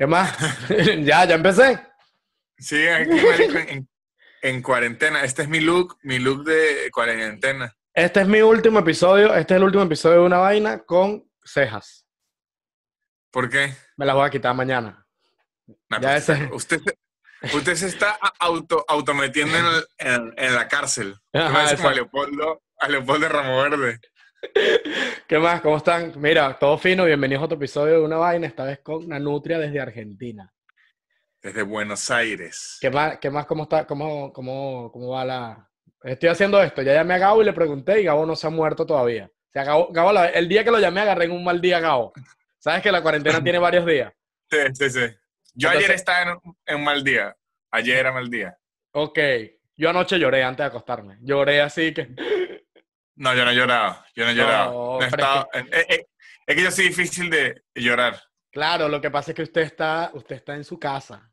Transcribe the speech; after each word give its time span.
¿Qué 0.00 0.06
más? 0.06 0.34
ya, 1.04 1.26
ya 1.26 1.34
empecé. 1.34 1.78
Sí, 2.56 2.88
aquí, 2.88 3.18
en, 3.68 3.86
en 4.40 4.62
cuarentena. 4.62 5.22
Este 5.24 5.42
es 5.42 5.48
mi 5.50 5.60
look, 5.60 5.98
mi 6.04 6.18
look 6.18 6.42
de 6.44 6.90
cuarentena. 6.90 7.76
Este 7.92 8.22
es 8.22 8.26
mi 8.26 8.40
último 8.40 8.78
episodio. 8.78 9.34
Este 9.34 9.52
es 9.52 9.58
el 9.58 9.64
último 9.64 9.82
episodio 9.84 10.20
de 10.20 10.24
una 10.26 10.38
vaina 10.38 10.78
con 10.84 11.30
cejas. 11.44 12.06
¿Por 13.30 13.50
qué? 13.50 13.74
Me 13.98 14.06
las 14.06 14.14
voy 14.14 14.26
a 14.26 14.30
quitar 14.30 14.54
mañana. 14.54 15.06
Ya 15.66 16.00
pues, 16.00 16.28
ese- 16.30 16.48
usted, 16.50 16.80
se- 16.80 17.56
usted 17.58 17.74
se 17.74 17.88
está 17.88 18.18
auto, 18.38 18.82
autometiendo 18.88 19.58
en, 19.58 19.66
el- 19.66 19.86
en- 19.98 20.34
en 20.38 20.54
la 20.54 20.66
cárcel. 20.66 21.14
Ajá, 21.34 21.76
como 21.76 21.88
a. 21.90 21.92
Leopoldo, 21.92 22.62
a 22.78 22.88
Leopoldo 22.88 23.28
Ramo 23.28 23.60
Verde. 23.64 24.00
¿Qué 25.28 25.38
más? 25.38 25.60
¿Cómo 25.60 25.76
están? 25.76 26.12
Mira, 26.16 26.58
todo 26.58 26.78
fino. 26.78 27.04
Bienvenidos 27.04 27.42
a 27.42 27.44
otro 27.46 27.56
episodio 27.56 27.94
de 27.94 28.04
una 28.04 28.16
vaina. 28.16 28.46
Esta 28.46 28.64
vez 28.64 28.80
con 28.80 29.08
Nanutria 29.08 29.58
desde 29.58 29.80
Argentina. 29.80 30.52
Desde 31.42 31.62
Buenos 31.62 32.10
Aires. 32.10 32.78
¿Qué 32.80 32.90
más? 32.90 33.18
¿Qué 33.18 33.30
más? 33.30 33.46
¿Cómo 33.46 33.64
está? 33.64 33.86
¿Cómo, 33.86 34.32
cómo, 34.32 34.90
cómo 34.92 35.08
va 35.10 35.24
la...? 35.24 35.66
Estoy 36.02 36.30
haciendo 36.30 36.62
esto. 36.62 36.80
Ya 36.82 36.94
llamé 36.94 37.14
a 37.14 37.18
Gabo 37.18 37.42
y 37.42 37.44
le 37.44 37.52
pregunté 37.52 38.00
y 38.00 38.04
Gabo 38.04 38.24
no 38.24 38.34
se 38.34 38.46
ha 38.46 38.50
muerto 38.50 38.86
todavía. 38.86 39.26
O 39.26 39.52
sea, 39.52 39.64
Gabo, 39.64 39.88
Gabo, 39.92 40.12
la- 40.12 40.28
el 40.28 40.48
día 40.48 40.64
que 40.64 40.70
lo 40.70 40.78
llamé 40.78 41.00
agarré 41.00 41.26
en 41.26 41.32
un 41.32 41.44
mal 41.44 41.60
día 41.60 41.76
a 41.78 41.80
Gabo. 41.80 42.12
¿Sabes 42.58 42.82
que 42.82 42.92
la 42.92 43.02
cuarentena 43.02 43.42
tiene 43.44 43.58
varios 43.58 43.84
días? 43.84 44.12
Sí, 44.50 44.58
sí, 44.74 44.90
sí. 44.90 45.00
Yo 45.54 45.68
Entonces- 45.68 45.76
ayer 45.76 45.90
estaba 45.92 46.22
en 46.22 46.28
un, 46.30 46.56
en 46.66 46.76
un 46.76 46.84
mal 46.84 47.04
día. 47.04 47.36
Ayer 47.70 47.98
era 47.98 48.12
mal 48.12 48.30
día. 48.30 48.56
Ok. 48.92 49.18
Yo 49.76 49.90
anoche 49.90 50.18
lloré 50.18 50.42
antes 50.42 50.64
de 50.64 50.68
acostarme. 50.68 51.18
Lloré 51.20 51.60
así 51.60 51.92
que... 51.94 52.08
No, 53.20 53.34
yo 53.34 53.44
no 53.44 53.52
lloraba. 53.52 54.06
Yo 54.14 54.24
no 54.24 54.32
lloraba. 54.32 54.64
No, 54.72 54.72
No 54.72 54.98
pero 54.98 55.06
es 55.06 55.12
estaba- 55.12 55.48
eh, 55.52 55.86
eh, 55.90 56.06
es 56.46 56.56
que 56.56 56.62
yo 56.62 56.70
soy 56.70 56.84
difícil 56.88 57.28
de 57.28 57.62
llorar. 57.74 58.18
Claro, 58.50 58.88
lo 58.88 58.98
que 59.00 59.10
pasa 59.10 59.32
es 59.32 59.34
que 59.36 59.42
usted 59.42 59.60
está, 59.60 60.10
usted 60.14 60.36
está 60.36 60.54
en 60.54 60.64
su 60.64 60.78
casa. 60.78 61.30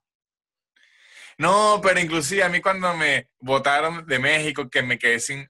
No, 1.37 1.79
pero 1.81 1.99
inclusive 1.99 2.43
a 2.43 2.49
mí 2.49 2.59
cuando 2.61 2.93
me 2.95 3.29
votaron 3.39 4.05
de 4.05 4.19
México, 4.19 4.69
que 4.69 4.81
me 4.81 4.97
quedé 4.99 5.19
sin 5.19 5.47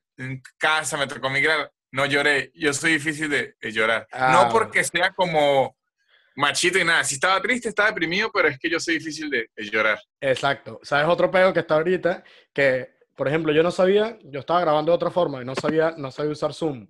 casa, 0.58 0.96
me 0.98 1.08
tocó 1.08 1.30
migrar, 1.30 1.72
no 1.92 2.06
lloré. 2.06 2.52
Yo 2.54 2.72
soy 2.74 2.94
difícil 2.94 3.30
de, 3.30 3.56
de 3.60 3.72
llorar. 3.72 4.08
Ah. 4.12 4.32
No 4.32 4.52
porque 4.52 4.84
sea 4.84 5.12
como 5.14 5.76
machito 6.36 6.78
y 6.78 6.84
nada. 6.84 7.04
Si 7.04 7.16
estaba 7.16 7.42
triste, 7.42 7.70
estaba 7.70 7.90
deprimido, 7.90 8.30
pero 8.32 8.48
es 8.50 8.60
que 8.60 8.70
yo 8.70 8.80
soy 8.80 9.00
difícil 9.00 9.30
de, 9.30 9.50
de 9.56 9.70
llorar. 9.72 10.00
Exacto. 10.22 10.80
¿Sabes 10.84 11.08
otro 11.08 11.32
pego 11.32 11.52
que 11.52 11.62
está 11.62 11.76
ahorita? 11.76 12.24
Que, 12.54 12.97
por 13.18 13.28
ejemplo, 13.28 13.52
yo 13.52 13.64
no 13.64 13.72
sabía, 13.72 14.18
yo 14.24 14.40
estaba 14.40 14.62
grabando 14.62 14.92
de 14.92 14.96
otra 14.96 15.10
forma 15.10 15.42
y 15.42 15.46
no 15.46 15.56
sabía, 15.56 15.96
no 15.98 16.12
sabía 16.12 16.32
usar 16.32 16.54
Zoom. 16.54 16.88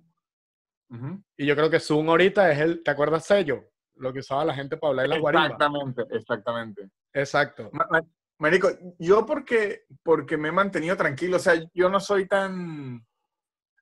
Y 1.36 1.46
yo 1.46 1.56
creo 1.56 1.68
que 1.70 1.80
Zoom 1.80 2.08
ahorita 2.08 2.50
es 2.52 2.58
el, 2.60 2.82
¿te 2.82 2.90
acuerdas 2.90 3.24
sello? 3.26 3.64
Lo 3.96 4.12
que 4.12 4.20
usaba 4.20 4.44
la 4.44 4.54
gente 4.54 4.76
para 4.76 4.90
hablar 4.90 5.04
en 5.06 5.10
las 5.10 5.20
guarimbas. 5.20 5.50
Exactamente, 5.52 6.02
exactamente. 6.16 6.88
Exacto. 7.12 7.70
Ma- 7.72 7.86
ma- 7.90 8.02
Marico, 8.38 8.68
yo 8.98 9.26
porque, 9.26 9.82
porque 10.04 10.36
me 10.36 10.48
he 10.48 10.52
mantenido 10.52 10.96
tranquilo, 10.96 11.36
o 11.38 11.40
sea, 11.40 11.54
yo 11.74 11.88
no 11.90 11.98
soy 11.98 12.28
tan 12.28 13.04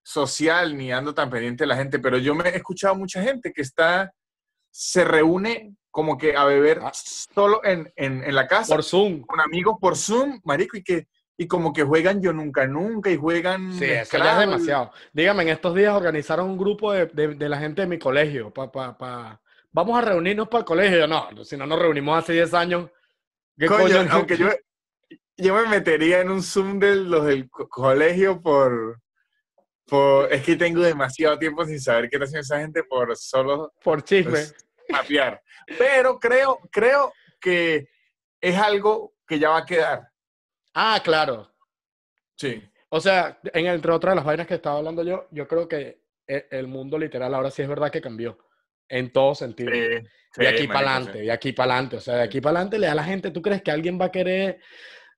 social 0.02 0.76
ni 0.76 0.92
ando 0.92 1.14
tan 1.14 1.28
pendiente 1.28 1.64
de 1.64 1.68
la 1.68 1.76
gente, 1.76 1.98
pero 1.98 2.16
yo 2.16 2.34
me 2.34 2.48
he 2.48 2.56
escuchado 2.56 2.94
mucha 2.94 3.20
gente 3.22 3.52
que 3.52 3.60
está, 3.62 4.12
se 4.70 5.04
reúne 5.04 5.74
como 5.90 6.16
que 6.16 6.36
a 6.36 6.44
beber 6.44 6.80
Ah. 6.82 6.92
solo 6.94 7.60
en, 7.64 7.92
en, 7.96 8.22
en 8.24 8.34
la 8.34 8.46
casa 8.46 8.74
Por 8.74 8.82
Zoom. 8.84 9.22
con 9.22 9.40
amigos 9.40 9.76
por 9.80 9.96
Zoom, 9.96 10.40
marico, 10.44 10.76
y 10.76 10.82
que 10.82 11.06
y 11.38 11.46
como 11.46 11.72
que 11.72 11.82
juegan 11.82 12.22
yo 12.22 12.32
nunca 12.32 12.66
nunca 12.66 13.10
y 13.10 13.16
juegan 13.16 13.72
Sí, 13.72 13.84
eso 13.84 14.16
ya 14.18 14.32
es 14.34 14.38
demasiado. 14.38 14.92
Dígame, 15.12 15.42
en 15.42 15.48
estos 15.50 15.74
días 15.74 15.92
organizaron 15.94 16.48
un 16.50 16.56
grupo 16.58 16.92
de, 16.92 17.06
de- 17.06 17.34
de 17.34 17.48
la 17.48 17.58
gente 17.58 17.82
de 17.82 17.86
mi 17.88 17.98
colegio. 17.98 18.52
Pa, 18.52 18.70
pa, 18.72 18.96
pa- 18.96 19.40
Vamos 19.70 19.98
a 19.98 20.00
reunirnos 20.00 20.48
para 20.48 20.60
el 20.60 20.64
colegio. 20.64 20.98
Yo, 21.00 21.06
no, 21.06 21.44
si 21.44 21.56
no 21.56 21.66
nos 21.66 21.78
reunimos 21.78 22.18
hace 22.18 22.32
10 22.32 22.54
años. 22.54 22.88
¿qué 23.58 23.66
Coño, 23.66 23.96
coño? 23.98 24.08
aunque 24.12 24.36
yo, 24.38 24.48
yo 25.36 25.54
me 25.54 25.66
metería 25.66 26.20
en 26.20 26.30
un 26.30 26.42
Zoom 26.42 26.78
de 26.78 26.96
los 26.96 27.26
del 27.26 27.50
co- 27.50 27.68
colegio 27.68 28.40
por, 28.40 29.00
por... 29.86 30.32
Es 30.32 30.42
que 30.42 30.56
tengo 30.56 30.80
demasiado 30.80 31.38
tiempo 31.38 31.64
sin 31.66 31.78
saber 31.80 32.08
qué 32.08 32.16
está 32.16 32.24
haciendo 32.24 32.40
esa 32.42 32.60
gente 32.60 32.82
por 32.84 33.14
solo 33.16 33.74
Por 33.84 34.02
chisme. 34.02 34.30
pues, 34.30 34.54
mapear. 34.88 35.42
Pero 35.78 36.18
creo, 36.18 36.58
creo 36.70 37.12
que 37.38 37.88
es 38.40 38.56
algo 38.56 39.12
que 39.26 39.38
ya 39.38 39.50
va 39.50 39.58
a 39.58 39.64
quedar. 39.66 40.08
Ah, 40.78 41.00
claro. 41.02 41.50
Sí. 42.36 42.62
O 42.90 43.00
sea, 43.00 43.40
en, 43.44 43.66
entre 43.66 43.92
otras 43.92 44.12
de 44.12 44.16
las 44.16 44.24
vainas 44.26 44.46
que 44.46 44.54
estaba 44.54 44.76
hablando 44.76 45.02
yo, 45.02 45.26
yo 45.30 45.48
creo 45.48 45.66
que 45.66 46.04
e- 46.26 46.46
el 46.50 46.66
mundo 46.66 46.98
literal 46.98 47.34
ahora 47.34 47.50
sí 47.50 47.62
es 47.62 47.68
verdad 47.68 47.90
que 47.90 48.02
cambió. 48.02 48.38
En 48.88 49.10
todo 49.10 49.34
sentido. 49.34 49.70
de 49.70 50.48
aquí 50.48 50.68
para 50.68 50.90
adelante, 50.90 51.18
de 51.20 51.32
aquí 51.32 51.52
para 51.52 51.72
adelante. 51.72 51.96
O 51.96 52.00
sea, 52.00 52.16
de 52.16 52.22
aquí 52.24 52.42
para 52.42 52.58
adelante 52.58 52.78
le 52.78 52.86
da 52.86 52.92
a 52.92 52.96
la 52.96 53.04
gente, 53.04 53.30
¿tú 53.30 53.40
crees 53.40 53.62
que 53.62 53.70
alguien 53.70 53.98
va 53.98 54.04
a 54.04 54.12
querer? 54.12 54.60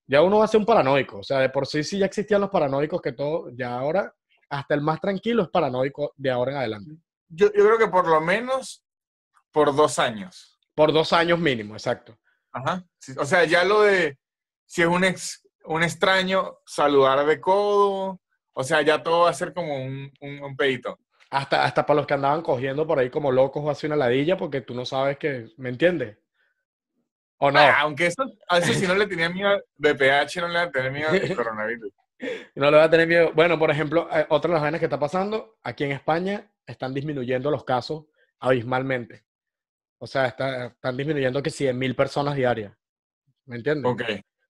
Ya 0.06 0.22
uno 0.22 0.38
va 0.38 0.44
a 0.44 0.48
ser 0.48 0.60
un 0.60 0.64
paranoico. 0.66 1.18
O 1.18 1.22
sea, 1.24 1.40
de 1.40 1.50
por 1.50 1.66
sí 1.66 1.82
sí 1.82 1.98
ya 1.98 2.06
existían 2.06 2.40
los 2.40 2.50
paranoicos 2.50 3.02
que 3.02 3.12
todo, 3.12 3.50
ya 3.52 3.76
ahora, 3.76 4.14
hasta 4.48 4.74
el 4.76 4.80
más 4.80 5.00
tranquilo 5.00 5.42
es 5.42 5.48
paranoico 5.48 6.14
de 6.16 6.30
ahora 6.30 6.52
en 6.52 6.58
adelante. 6.58 6.96
Yo, 7.28 7.48
yo 7.48 7.66
creo 7.66 7.78
que 7.78 7.88
por 7.88 8.06
lo 8.08 8.20
menos 8.20 8.86
por 9.50 9.74
dos 9.74 9.98
años. 9.98 10.56
Por 10.76 10.92
dos 10.92 11.12
años 11.12 11.40
mínimo, 11.40 11.74
exacto. 11.74 12.16
Ajá. 12.52 12.86
Sí, 13.00 13.12
O 13.18 13.24
sea, 13.24 13.44
ya 13.44 13.64
lo 13.64 13.82
de 13.82 14.16
si 14.68 14.82
es 14.82 14.88
un, 14.88 15.02
ex, 15.02 15.47
un 15.68 15.82
extraño, 15.82 16.58
saludar 16.66 17.24
de 17.26 17.40
codo. 17.40 18.20
O 18.52 18.64
sea, 18.64 18.82
ya 18.82 19.02
todo 19.02 19.22
va 19.24 19.30
a 19.30 19.34
ser 19.34 19.52
como 19.54 19.76
un, 19.84 20.12
un, 20.20 20.42
un 20.42 20.56
pedito. 20.56 20.98
Hasta, 21.30 21.64
hasta 21.64 21.84
para 21.86 21.98
los 21.98 22.06
que 22.06 22.14
andaban 22.14 22.42
cogiendo 22.42 22.86
por 22.86 22.98
ahí 22.98 23.10
como 23.10 23.30
locos 23.30 23.62
o 23.64 23.70
así 23.70 23.86
una 23.86 23.96
ladilla, 23.96 24.36
porque 24.36 24.60
tú 24.62 24.74
no 24.74 24.84
sabes 24.86 25.18
que, 25.18 25.48
¿me 25.58 25.68
entiendes? 25.68 26.16
¿O 27.38 27.50
no? 27.50 27.58
Ah, 27.60 27.80
aunque 27.80 28.06
eso, 28.06 28.24
a 28.48 28.58
eso 28.58 28.72
si 28.72 28.86
no 28.86 28.94
le 28.94 29.06
tenía 29.06 29.28
miedo 29.28 29.48
al 29.50 29.64
BPH, 29.76 30.36
no 30.40 30.48
le 30.48 30.54
va 30.54 30.62
a 30.62 30.70
tener 30.72 30.90
miedo 30.90 31.08
al 31.10 31.20
coronavirus. 31.36 31.92
No 32.56 32.70
le 32.70 32.76
va 32.78 32.84
a 32.84 32.90
tener 32.90 33.06
miedo. 33.06 33.30
Bueno, 33.32 33.58
por 33.58 33.70
ejemplo, 33.70 34.08
eh, 34.12 34.26
otra 34.30 34.48
de 34.48 34.54
las 34.54 34.62
vainas 34.62 34.80
que 34.80 34.86
está 34.86 34.98
pasando, 34.98 35.58
aquí 35.62 35.84
en 35.84 35.92
España 35.92 36.50
están 36.66 36.92
disminuyendo 36.92 37.50
los 37.50 37.62
casos 37.64 38.06
abismalmente. 38.40 39.24
O 39.98 40.06
sea, 40.06 40.26
está- 40.26 40.66
están 40.66 40.96
disminuyendo 40.96 41.42
que 41.42 41.50
100 41.50 41.78
mil 41.78 41.94
personas 41.94 42.34
diarias. 42.34 42.72
¿Me 43.46 43.56
entiendes? 43.56 43.90
Ok. 43.92 44.02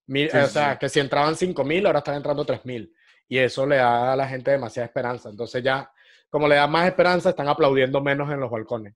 Mil- 0.08 0.30
Sí, 0.30 0.36
o 0.38 0.46
sea, 0.46 0.72
sí. 0.72 0.78
que 0.80 0.88
si 0.88 1.00
entraban 1.00 1.36
5 1.36 1.64
mil, 1.64 1.86
ahora 1.86 1.98
están 2.00 2.16
entrando 2.16 2.44
3 2.44 2.64
mil. 2.64 2.92
Y 3.28 3.38
eso 3.38 3.66
le 3.66 3.76
da 3.76 4.12
a 4.12 4.16
la 4.16 4.26
gente 4.26 4.50
demasiada 4.50 4.86
esperanza. 4.86 5.28
Entonces 5.28 5.62
ya, 5.62 5.90
como 6.30 6.48
le 6.48 6.56
da 6.56 6.66
más 6.66 6.86
esperanza, 6.86 7.30
están 7.30 7.48
aplaudiendo 7.48 8.00
menos 8.00 8.30
en 8.30 8.40
los 8.40 8.50
balcones. 8.50 8.94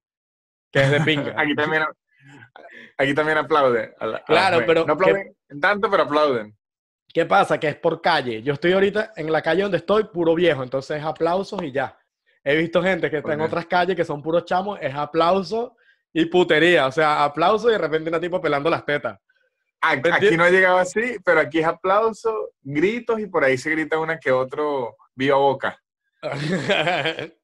Que 0.73 0.81
es 0.83 0.91
de 0.91 1.01
pinga. 1.03 1.35
Aquí 1.39 1.55
también, 1.55 1.85
aquí 2.99 3.15
también 3.15 3.39
aplauden. 3.39 3.93
a 3.99 4.07
la- 4.07 4.17
a 4.17 4.21
la 4.21 4.25
Claro, 4.25 4.63
pero 4.67 4.85
No 4.87 4.95
aplauden 4.95 5.37
tanto, 5.61 5.91
pero 5.91 6.05
aplauden. 6.05 6.57
¿Qué 7.13 7.27
pasa? 7.27 7.61
Que 7.61 7.69
es 7.69 7.77
por 7.77 8.01
calle. 8.01 8.43
Yo 8.43 8.55
estoy 8.55 8.73
ahorita 8.73 9.13
en 9.17 9.31
la 9.31 9.43
calle 9.43 9.63
donde 9.63 9.77
estoy, 9.79 10.05
puro 10.05 10.35
viejo. 10.35 10.63
Entonces 10.63 10.99
es 10.99 11.05
aplausos 11.05 11.63
y 11.63 11.71
ya. 11.73 11.99
He 12.43 12.57
visto 12.57 12.83
gente 12.83 13.11
que 13.11 13.19
está 13.19 13.35
en 13.35 13.43
otras 13.43 13.67
calles 13.67 13.95
que 13.95 14.05
son 14.05 14.23
puros 14.23 14.45
chamos, 14.47 14.79
es 14.81 14.95
aplauso 14.95 15.77
y 16.13 16.25
putería. 16.25 16.87
O 16.87 16.93
sea, 16.93 17.23
aplauso 17.23 17.69
y 17.69 17.73
de 17.73 17.79
repente 17.79 18.09
una 18.09 18.19
tipo 18.19 18.41
pelando 18.41 18.71
las 18.71 18.85
tetas. 18.87 19.19
Aquí, 19.83 20.37
no 20.37 20.45
ha 20.45 20.51
llegado 20.51 20.79
así, 20.79 21.17
pero 21.25 21.41
aquí 21.41 21.59
es 21.59 21.67
aplauso, 21.67 22.53
gritos 22.63 23.19
y 23.19 23.27
por 23.27 23.43
ahí 23.45 23.59
se 23.59 23.71
grita 23.71 23.99
una 23.99 24.19
que 24.19 24.31
otro 24.31 24.97
viva 25.15 25.37
boca. 25.37 25.79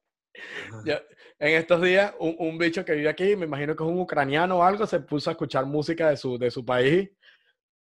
Ya, 0.85 1.03
en 1.41 1.57
estos 1.57 1.83
días, 1.83 2.15
un, 2.21 2.37
un 2.39 2.59
bicho 2.59 2.85
que 2.85 2.93
vive 2.95 3.09
aquí, 3.09 3.35
me 3.35 3.47
imagino 3.47 3.75
que 3.75 3.83
es 3.83 3.89
un 3.89 3.99
ucraniano 3.99 4.59
o 4.59 4.63
algo, 4.63 4.87
se 4.87 5.01
puso 5.01 5.31
a 5.31 5.33
escuchar 5.33 5.67
música 5.67 6.09
de 6.11 6.17
su, 6.17 6.39
de 6.39 6.49
su 6.49 6.65
país. 6.65 7.11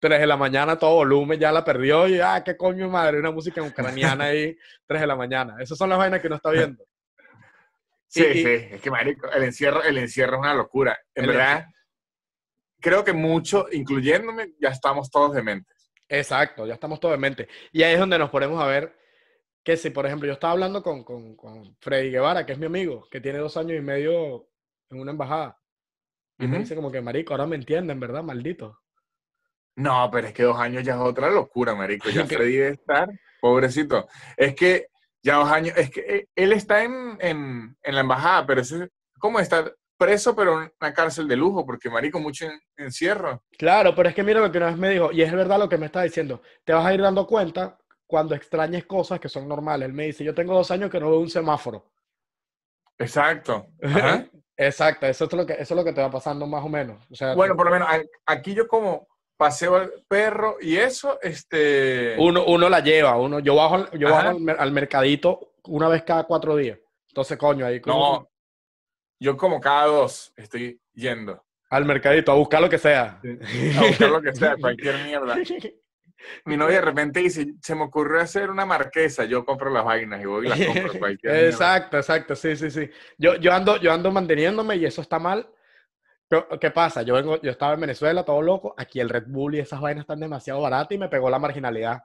Tres 0.01 0.19
de 0.19 0.27
la 0.27 0.37
mañana, 0.37 0.77
todo 0.77 0.97
volumen, 0.97 1.39
ya 1.39 1.53
la 1.53 1.65
perdió 1.65 2.09
y, 2.09 2.19
ah, 2.21 2.43
qué 2.45 2.57
coño 2.57 2.89
madre, 2.89 3.21
una 3.21 3.31
música 3.31 3.63
ucraniana 3.63 4.25
ahí, 4.27 4.57
tres 4.87 5.01
de 5.01 5.07
la 5.07 5.15
mañana. 5.15 5.55
Esas 5.61 5.79
son 5.79 5.89
las 5.91 5.99
vainas 5.99 6.21
que 6.21 6.27
uno 6.27 6.37
está 6.37 6.51
viendo. 6.51 6.85
Sí, 8.09 8.25
Y- 8.25 8.43
sí, 8.43 8.49
es 8.73 8.81
que 8.81 8.91
marico, 8.91 9.31
el 9.31 9.45
encierro, 9.45 9.83
el 9.85 9.99
encierro 9.99 10.35
es 10.35 10.41
una 10.41 10.55
locura. 10.55 10.99
En 11.15 11.27
verdad, 11.27 11.67
creo 12.81 13.05
que 13.05 13.13
mucho, 13.13 13.67
incluyéndome, 13.73 14.55
ya 14.61 14.71
estamos 14.71 15.11
todos 15.11 15.35
dementes. 15.35 15.93
Exacto, 16.09 16.67
ya 16.67 16.75
estamos 16.75 17.01
todos 17.01 17.15
en 17.15 17.21
mente. 17.21 17.49
Y 17.73 17.83
ahí 17.83 17.95
es 17.95 18.01
donde 18.01 18.19
nos 18.19 18.31
ponemos 18.31 18.63
a 18.63 18.67
ver 18.67 18.97
que 19.63 19.77
si, 19.77 19.91
por 19.91 20.07
ejemplo, 20.07 20.27
yo 20.27 20.33
estaba 20.33 20.55
hablando 20.55 20.83
con, 20.83 21.05
con, 21.05 21.37
con 21.37 21.77
Freddy 21.81 22.11
Guevara, 22.11 22.47
que 22.47 22.53
es 22.53 22.59
mi 22.59 22.67
amigo, 22.67 23.07
que 23.11 23.21
tiene 23.21 23.39
dos 23.39 23.57
años 23.57 23.79
y 23.79 23.83
medio 23.83 24.49
en 24.91 25.01
una 25.01 25.11
embajada. 25.11 25.59
Y 26.39 26.47
me 26.47 26.61
dice 26.61 26.77
como 26.77 26.93
que, 26.93 27.01
marico, 27.01 27.35
ahora 27.35 27.47
me 27.47 27.57
entienden, 27.57 27.99
¿verdad? 27.99 28.23
Maldito. 28.23 28.81
No, 29.77 30.09
pero 30.11 30.29
es 30.29 30.33
que 30.33 30.45
dos 30.45 30.59
años 30.59 30.85
ya 30.85 30.95
es 30.95 31.01
otra 31.01 31.31
locura, 31.31 31.75
marico. 31.75 32.09
Ya 32.11 32.25
Freddy 32.27 32.57
debe 32.57 32.75
estar, 32.75 33.09
pobrecito. 33.41 34.09
Es 34.37 34.55
que 34.55 34.87
ya 35.23 35.37
dos 35.37 35.51
años, 35.51 35.77
es 35.77 35.91
que 35.91 36.01
eh, 36.01 36.29
él 36.35 36.53
está 36.53 36.85
en, 36.85 37.19
en, 37.21 37.77
en 37.83 37.95
la 37.95 38.01
embajada, 38.01 38.47
pero 38.47 38.61
eso 38.61 38.83
es 38.85 38.91
como 39.19 39.41
estar 39.41 39.75
preso, 39.99 40.35
pero 40.35 40.63
en 40.63 40.73
una 40.81 40.95
cárcel 40.95 41.29
de 41.29 41.37
lujo, 41.37 41.67
porque 41.67 41.91
marico, 41.91 42.19
mucho 42.21 42.47
en- 42.47 42.61
encierro. 42.77 43.43
Claro, 43.59 43.95
pero 43.95 44.09
es 44.09 44.15
que 44.15 44.23
mira 44.23 44.41
lo 44.41 44.51
que 44.51 44.59
una 44.59 44.69
vez 44.69 44.77
me 44.77 44.91
dijo, 44.91 45.13
y 45.13 45.23
es 45.23 45.33
verdad 45.33 45.59
lo 45.59 45.69
que 45.69 45.77
me 45.77 45.87
está 45.87 46.03
diciendo, 46.03 46.41
te 46.65 46.73
vas 46.73 46.87
a 46.87 46.95
ir 46.95 47.03
dando 47.03 47.27
cuenta 47.27 47.77
cuando 48.07 48.35
extrañes 48.35 48.87
cosas 48.87 49.21
que 49.21 49.29
son 49.29 49.47
normales. 49.47 49.87
Él 49.87 49.93
me 49.93 50.07
dice, 50.07 50.25
yo 50.25 50.35
tengo 50.35 50.55
dos 50.55 50.71
años 50.71 50.91
que 50.91 51.01
no 51.01 51.11
veo 51.11 51.21
un 51.21 51.29
semáforo. 51.29 51.91
Exacto. 52.97 53.67
Exacto, 54.61 55.07
eso 55.07 55.27
es, 55.27 55.33
lo 55.35 55.47
que, 55.47 55.53
eso 55.53 55.63
es 55.63 55.71
lo 55.77 55.85
que 55.85 55.93
te 55.93 56.01
va 56.01 56.11
pasando 56.11 56.45
más 56.45 56.65
o 56.65 56.69
menos. 56.69 57.01
O 57.13 57.15
sea, 57.15 57.33
bueno, 57.35 57.55
por 57.55 57.67
lo 57.67 57.73
menos 57.73 57.89
aquí 58.27 58.55
yo 58.55 58.67
como 58.67 59.07
paseo 59.37 59.77
al 59.77 59.93
perro 60.09 60.57
y 60.61 60.77
eso, 60.77 61.21
este... 61.23 62.17
Uno, 62.19 62.45
uno 62.45 62.69
la 62.69 62.81
lleva, 62.81 63.17
uno, 63.17 63.39
yo 63.39 63.55
bajo, 63.55 63.89
yo 63.93 64.11
bajo 64.11 64.37
al, 64.59 64.73
mercadito 64.73 65.53
una 65.67 65.87
vez 65.87 66.03
cada 66.03 66.25
cuatro 66.25 66.57
días. 66.57 66.77
Entonces, 67.09 67.39
coño, 67.39 67.65
ahí... 67.65 67.81
No, 67.87 68.29
yo 69.21 69.37
como 69.37 69.61
cada 69.61 69.87
dos 69.87 70.33
estoy 70.37 70.81
yendo. 70.93 71.45
Al 71.71 71.85
mercadito, 71.85 72.33
a 72.33 72.37
buscar 72.37 72.61
lo 72.63 72.71
que 72.71 72.79
sea. 72.79 73.21
A 73.77 73.87
buscar 73.87 74.11
lo 74.11 74.23
que 74.23 74.35
sea, 74.35 74.57
cualquier 74.61 75.05
mierda. 75.05 75.37
Mi 76.45 76.57
novia 76.57 76.77
de 76.77 76.85
repente 76.85 77.21
dice, 77.21 77.55
se 77.63 77.75
me 77.75 77.85
ocurrió 77.85 78.21
hacer 78.21 78.51
una 78.51 78.67
marquesa, 78.67 79.25
yo 79.25 79.45
compro 79.45 79.71
las 79.71 79.85
vainas 79.85 80.21
y 80.21 80.25
voy 80.25 80.47
y 80.47 80.49
las 80.49 80.61
compro 80.61 80.93
cualquier 80.99 81.45
Exacto, 81.45 81.97
exacto, 81.97 82.35
sí, 82.35 82.57
sí, 82.57 82.71
sí. 82.71 82.91
Yo, 83.17 83.37
yo, 83.37 83.53
ando, 83.53 83.77
yo 83.77 83.93
ando 83.93 84.11
manteniéndome 84.11 84.77
y 84.77 84.85
eso 84.85 85.03
está 85.03 85.19
mal. 85.19 85.49
¿Qué 86.61 86.71
pasa? 86.71 87.03
Yo, 87.03 87.15
vengo, 87.15 87.41
yo 87.41 87.51
estaba 87.51 87.75
en 87.75 87.81
Venezuela, 87.81 88.25
todo 88.25 88.43
loco, 88.43 88.75
aquí 88.77 89.01
el 89.01 89.09
Red 89.09 89.25
Bull 89.29 89.55
y 89.55 89.61
esas 89.61 89.81
vainas 89.81 90.03
están 90.03 90.21
demasiado 90.21 90.61
baratas 90.61 90.93
y 90.93 90.99
me 90.99 91.09
pegó 91.09 91.31
la 91.31 91.39
marginalidad. 91.39 92.03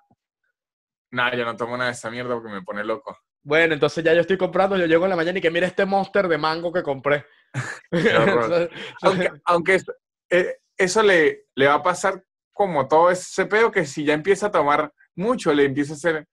Nah, 1.12 1.36
yo 1.36 1.44
no 1.46 1.56
tomo 1.56 1.76
nada 1.76 1.90
de 1.90 1.96
esa 1.96 2.10
mierda 2.10 2.34
porque 2.34 2.50
me 2.50 2.62
pone 2.62 2.84
loco. 2.84 3.18
Bueno, 3.44 3.74
entonces 3.74 4.04
ya 4.04 4.14
yo 4.14 4.22
estoy 4.22 4.38
comprando, 4.38 4.78
yo 4.78 4.86
llego 4.86 5.04
en 5.04 5.10
la 5.10 5.16
mañana 5.16 5.38
y 5.38 5.42
que 5.42 5.52
mire 5.52 5.66
este 5.66 5.86
monster 5.86 6.28
de 6.28 6.38
mango 6.38 6.72
que 6.72 6.82
compré. 6.82 7.26
aunque, 9.02 9.32
aunque 9.46 9.82
eh, 10.30 10.58
eso 10.78 11.04
le, 11.04 11.48
le 11.56 11.68
va 11.68 11.76
a 11.76 11.84
pasar 11.84 12.24
como 12.54 12.88
todo 12.88 13.12
ese 13.12 13.46
pedo 13.46 13.72
que 13.72 13.86
si 13.86 14.06
ya 14.06 14.14
empieza 14.14 14.48
a 14.48 14.52
tomar 14.52 14.94
mucho, 15.16 15.54
le 15.54 15.66
empieza 15.66 15.94
a 15.94 15.96
hacer 15.96 16.28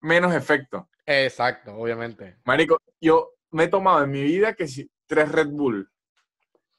menos 0.00 0.34
efecto. 0.34 0.88
Exacto, 1.04 1.74
obviamente. 1.76 2.38
Marico, 2.44 2.78
yo 3.00 3.34
me 3.50 3.64
he 3.64 3.68
tomado 3.68 4.02
en 4.02 4.10
mi 4.10 4.22
vida 4.22 4.54
que 4.54 4.66
si 4.66 4.90
tres 5.06 5.30
Red 5.30 5.48
Bull. 5.48 5.88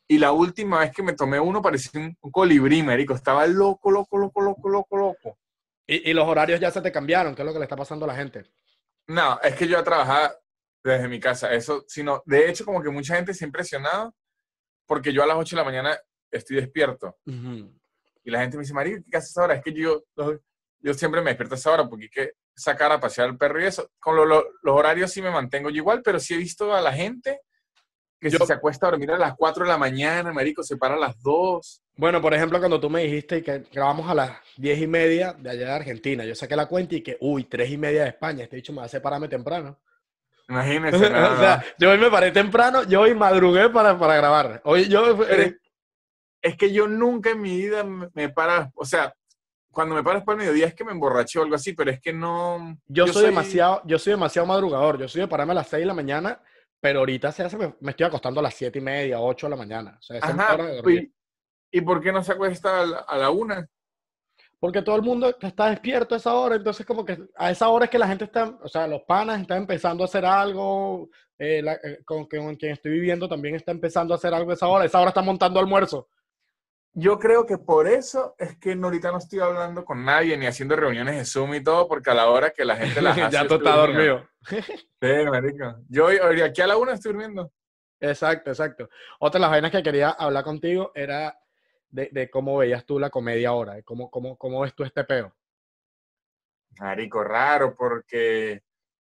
Y 0.10 0.19
la 0.19 0.31
última 0.31 0.80
vez 0.80 0.92
que 0.92 1.04
me 1.04 1.13
tomé 1.13 1.39
uno 1.39 1.62
parecía 1.62 2.01
un, 2.01 2.16
colibrí, 2.31 2.81
marico. 2.84 3.13
Estaba 3.13 3.45
loco, 3.45 3.92
loco, 3.92 4.18
loco, 4.18 4.42
loco, 4.42 4.69
loco, 4.69 4.98
loco. 4.98 5.38
¿Y, 5.86 6.10
¿Y, 6.10 6.13
los 6.13 6.28
horarios 6.28 6.60
ya 6.60 6.72
se 6.72 6.81
te 6.81 6.92
cambiaron? 6.92 7.36
¿Qué 7.36 7.42
es 7.42 7.45
lo 7.45 7.54
que 7.54 7.60
le 7.60 7.66
está 7.66 7.75
pasando 7.75 8.06
a 8.06 8.10
la 8.10 8.16
gente? 8.16 8.45
No, 9.07 9.39
es 9.42 9.56
que 9.56 9.68
yo 9.68 9.83
trabajaba 9.83 10.36
desde 10.83 11.07
mi 11.07 11.19
casa. 11.19 11.54
Eso, 11.54 11.83
sino, 11.88 12.21
de 12.25 12.50
hecho, 12.50 12.65
como 12.65 12.81
que 12.81 12.89
mucha 12.89 13.15
gente 13.15 13.33
se 13.33 13.45
ha 13.45 13.48
impresionado 13.48 14.15
porque 14.86 15.12
yo 15.12 15.24
a 15.24 15.27
las 15.27 15.38
8 15.38 15.56
de 15.56 15.62
la 15.62 15.65
mañana 15.65 15.98
estoy 16.31 16.57
despierto. 16.57 17.18
Y 17.25 18.31
la 18.31 18.42
gente 18.42 18.57
me 18.57 18.63
dice, 18.63 18.74
María, 18.74 18.98
¿qué 19.09 19.18
haces 19.18 19.38
ahora? 19.38 19.56
Es 19.56 19.63
que 19.63 19.74
yo, 19.74 20.04
yo 20.80 20.94
siempre 20.94 21.21
me 21.21 21.31
despierto 21.31 21.56
a 21.56 21.57
esa 21.57 21.71
hora 21.71 21.88
porque 21.88 22.06
hay 22.06 22.09
que 22.09 22.31
sacar 22.56 22.92
a 22.92 23.00
pasear 23.00 23.30
al 23.30 23.38
perro 23.38 23.62
y 23.62 23.65
eso. 23.65 23.89
Con 24.00 24.15
los 24.15 24.44
horarios 24.63 25.12
sí 25.12 25.21
me 25.21 25.31
mantengo 25.31 25.69
yo 25.69 25.77
igual, 25.77 26.01
pero 26.03 26.19
sí 26.19 26.33
he 26.33 26.38
visto 26.38 26.74
a 26.74 26.81
la 26.81 26.92
gente 26.92 27.42
que 28.19 28.31
se 28.31 28.54
acuesta 28.54 28.88
a 28.88 28.92
dormir 28.92 29.12
a 29.12 29.18
las 29.18 29.36
4 29.36 29.64
de 29.64 29.69
la 29.69 29.78
mañana, 29.78 30.31
marico, 30.31 30.64
se 30.64 30.78
para 30.78 30.96
a 30.96 30.98
las 30.98 31.22
2. 31.22 31.81
Bueno, 31.96 32.22
por 32.22 32.34
ejemplo, 32.34 32.60
cuando 32.60 32.80
tú 32.80 32.90
me 32.90 33.04
dijiste 33.04 33.44
que 33.44 33.64
grabamos 33.72 34.10
a 34.10 34.16
las 34.16 34.31
10 34.58 34.81
y 34.81 34.88
media 34.88 35.34
de 35.34 35.50
allá 35.50 35.66
de 35.68 35.72
Argentina, 35.74 36.25
yo 36.25 36.36
saqué 36.36 36.56
la 36.56 36.66
cuenta 36.68 36.96
y 36.96 37.02
que, 37.02 37.18
uy, 37.22 37.44
3 37.44 37.72
y 37.72 37.78
media 37.78 38.04
de 38.04 38.10
España, 38.10 38.44
este 38.44 38.56
dicho 38.56 38.74
me 38.74 38.80
va 38.80 38.86
a 38.86 38.90
separarme 38.90 39.28
temprano. 39.28 39.80
Imagínese. 40.50 40.98
o 41.06 41.38
sea, 41.38 41.64
yo 41.78 41.92
hoy 41.92 41.98
me 41.98 42.10
paré 42.10 42.31
temprano, 42.31 42.84
yo 42.84 43.02
hoy 43.02 43.14
madrugué 43.14 43.69
para, 43.69 43.98
para 43.98 44.16
grabar. 44.16 44.62
Hoy 44.63 44.88
yo... 44.88 45.24
Eh, 45.25 45.58
es 46.42 46.56
que 46.56 46.72
yo 46.72 46.88
nunca 46.88 47.31
en 47.31 47.42
mi 47.42 47.58
vida 47.58 47.84
me 47.84 48.30
para, 48.30 48.72
o 48.75 48.86
sea, 48.86 49.13
cuando 49.72 49.96
me 49.96 50.04
paro 50.04 50.18
después 50.18 50.38
del 50.38 50.48
mediodía 50.48 50.68
es 50.68 50.74
que 50.74 50.84
me 50.84 50.92
emborraché 50.92 51.40
o 51.40 51.44
algo 51.44 51.56
así, 51.56 51.74
pero 51.74 51.92
es 51.92 52.00
que 52.00 52.13
no... 52.13 52.78
Yo, 52.88 53.08
soy, 53.08 53.25
demasiado, 53.25 53.81
yo 53.86 54.00
soy 54.00 54.12
demasiado 54.12 54.48
madrugador, 54.48 54.98
yo 54.98 55.08
soy 55.08 55.22
de 55.22 55.28
pararme 55.28 55.52
a 55.52 55.56
las 55.56 55.68
6 55.68 55.81
de 55.81 55.86
la 55.86 55.94
mañana, 55.94 56.42
pero 56.79 57.00
ahorita 57.00 57.31
se 57.31 57.44
hace, 57.44 57.57
me, 57.57 57.91
estoy 57.91 58.06
acostando 58.06 58.39
a 58.39 58.44
las 58.44 58.53
7 58.53 58.77
y 58.79 58.81
media, 58.81 59.19
8 59.19 59.47
de 59.47 59.51
la 59.51 59.56
mañana. 59.56 59.97
O 60.00 60.01
sea, 60.01 60.19
Ajá, 60.21 60.57
y, 60.89 61.12
¿Y 61.71 61.81
por 61.81 62.01
qué 62.01 62.12
no 62.12 62.24
se 62.24 62.31
acuesta 62.31 62.81
a 62.81 62.85
la, 62.85 62.97
a 63.00 63.18
la 63.18 63.29
una? 63.29 63.68
Porque 64.59 64.81
todo 64.81 64.95
el 64.95 65.03
mundo 65.03 65.35
está 65.39 65.69
despierto 65.69 66.15
a 66.15 66.18
esa 66.18 66.33
hora, 66.33 66.56
entonces 66.56 66.85
como 66.85 67.06
que 67.06 67.18
a 67.35 67.51
esa 67.51 67.69
hora 67.69 67.85
es 67.85 67.91
que 67.91 68.00
la 68.00 68.07
gente 68.07 68.24
está, 68.24 68.57
o 68.62 68.68
sea, 68.68 68.88
los 68.88 69.03
panas 69.03 69.39
están 69.39 69.59
empezando 69.59 70.03
a 70.03 70.06
hacer 70.06 70.25
algo, 70.25 71.09
eh, 71.38 71.63
eh, 71.83 72.00
con, 72.03 72.25
con, 72.25 72.56
quien 72.56 72.71
estoy 72.71 72.94
viviendo 72.94 73.29
también 73.29 73.56
está 73.56 73.71
empezando 73.71 74.13
a 74.13 74.18
hacer 74.18 74.33
algo 74.33 74.50
a 74.50 74.53
esa 74.56 74.68
hora, 74.68 74.85
esa 74.85 75.00
hora 75.00 75.09
está 75.09 75.21
montando 75.21 75.59
almuerzo. 75.59 76.09
Yo 77.00 77.20
creo 77.20 77.46
que 77.46 77.60
por 77.60 77.88
eso 77.88 78.34
es 78.40 78.58
que 78.58 78.74
ahorita 78.74 79.12
no 79.12 79.20
estoy 79.20 79.38
hablando 79.38 79.86
con 79.86 80.04
nadie 80.04 80.36
ni 80.36 80.48
haciendo 80.48 80.76
reuniones 80.76 81.16
de 81.16 81.26
Zoom 81.26 81.54
y 81.54 81.64
todo, 81.64 81.88
porque 81.88 82.10
a 82.10 82.16
la 82.16 82.28
hora 82.28 82.50
que 82.50 82.66
la 82.66 82.76
gente 82.76 83.04
las 83.04 83.16
hace... 83.20 83.36
ya 83.36 83.48
tú 83.48 83.54
estás 83.54 83.76
dormido. 83.76 84.28
sí, 84.42 85.14
marico. 85.30 85.76
Yo 85.90 86.06
hoy, 86.06 86.42
aquí 86.42 86.60
a 86.60 86.66
la 86.66 86.76
una 86.76 86.94
estoy 86.94 87.12
durmiendo. 87.12 87.54
Exacto, 88.00 88.50
exacto. 88.50 88.90
Otra 89.20 89.38
de 89.38 89.42
las 89.44 89.52
vainas 89.52 89.70
que 89.70 89.84
quería 89.84 90.10
hablar 90.10 90.44
contigo 90.44 90.92
era 90.96 91.38
de, 91.88 92.10
de 92.12 92.32
cómo 92.32 92.58
veías 92.58 92.84
tú 92.84 92.98
la 92.98 93.12
comedia 93.12 93.50
ahora, 93.50 93.80
cómo, 93.84 94.10
cómo, 94.10 94.36
cómo 94.36 94.62
ves 94.62 94.74
tú 94.74 94.84
este 94.84 95.04
peo. 95.04 95.36
Marico, 96.80 97.24
raro, 97.24 97.76
porque 97.76 98.64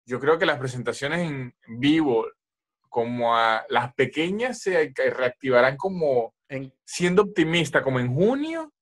yo 0.06 0.19
creo 0.19 0.38
que 0.38 0.45
las 0.45 0.60
presentaciones 0.60 1.22
en 1.22 1.56
vivo, 1.80 2.28
como 2.89 3.36
a 3.36 3.66
las 3.69 3.92
pequeñas, 3.95 4.60
se 4.60 4.94
reactivarán 4.95 5.78
como 5.78 6.36
siendo 6.83 7.24
optimista, 7.24 7.81
como 7.81 8.00
en 8.00 8.13
junio, 8.13 8.74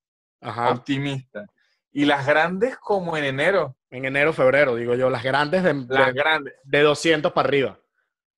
optimista. 0.42 1.46
Y 1.92 2.06
las 2.06 2.26
grandes 2.26 2.78
como 2.78 3.18
en 3.18 3.26
enero. 3.26 3.76
En 3.90 4.06
enero, 4.06 4.34
febrero, 4.34 4.76
digo 4.76 4.96
yo, 4.96 5.10
las 5.10 5.24
grandes 5.24 5.64
de, 5.64 5.74
las 5.88 6.14
grandes. 6.14 6.54
de 6.64 6.82
200 6.82 7.32
para 7.32 7.48
arriba. 7.48 7.80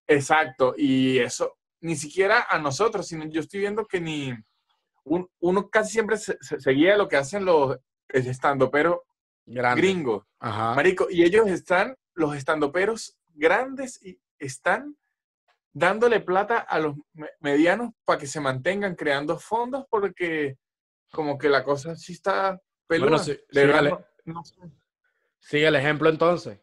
Exacto, 0.08 0.74
y 0.78 1.20
eso, 1.20 1.58
ni 1.82 1.96
siquiera 1.96 2.48
a 2.50 2.60
nosotros, 2.60 3.08
sino 3.08 3.26
yo 3.26 3.42
estoy 3.42 3.62
viendo 3.62 3.86
que 3.86 4.02
ni 4.02 4.34
uno 5.04 5.70
casi 5.70 5.94
siempre 5.94 6.18
se, 6.18 6.38
seguía 6.40 6.98
lo 6.98 7.08
que 7.08 7.18
hacen 7.18 7.46
los 7.46 7.78
estandoperos 8.08 9.00
gringos. 9.46 10.26
Marico, 10.40 11.08
y 11.10 11.24
ellos 11.24 11.48
están, 11.48 11.96
los 12.14 12.36
estandoperos 12.36 13.18
grandes, 13.34 14.02
y 14.04 14.20
están 14.40 14.96
dándole 15.74 16.20
plata 16.20 16.60
a 16.60 16.80
los 16.80 16.96
medianos 17.40 17.92
para 18.06 18.20
que 18.20 18.28
se 18.28 18.40
mantengan 18.40 18.96
creando 18.96 19.38
fondos 19.38 19.86
porque 19.90 20.58
como 21.12 21.38
que 21.38 21.50
la 21.50 21.64
cosa 21.64 21.96
sí 21.96 22.14
está 22.14 22.60
peluda. 22.88 23.20
sigue, 25.40 25.68
el 25.68 25.76
ejemplo 25.76 26.10
entonces. 26.10 26.60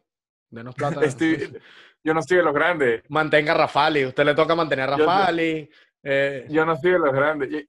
Denos 0.49 0.75
plata. 0.75 1.01
yo 2.03 2.13
no 2.13 2.19
estoy 2.19 2.37
de 2.37 2.43
los 2.43 2.53
grandes. 2.53 3.03
Mantenga 3.09 3.53
a 3.53 3.57
Rafali. 3.57 4.05
Usted 4.05 4.25
le 4.25 4.33
toca 4.33 4.55
mantener 4.55 4.89
a 4.89 4.97
Rafali. 4.97 5.69
Yo, 5.69 5.75
eh. 6.03 6.47
yo 6.49 6.65
no 6.65 6.75
soy 6.75 6.91
de 6.91 6.99
los 6.99 7.13
grandes. 7.13 7.65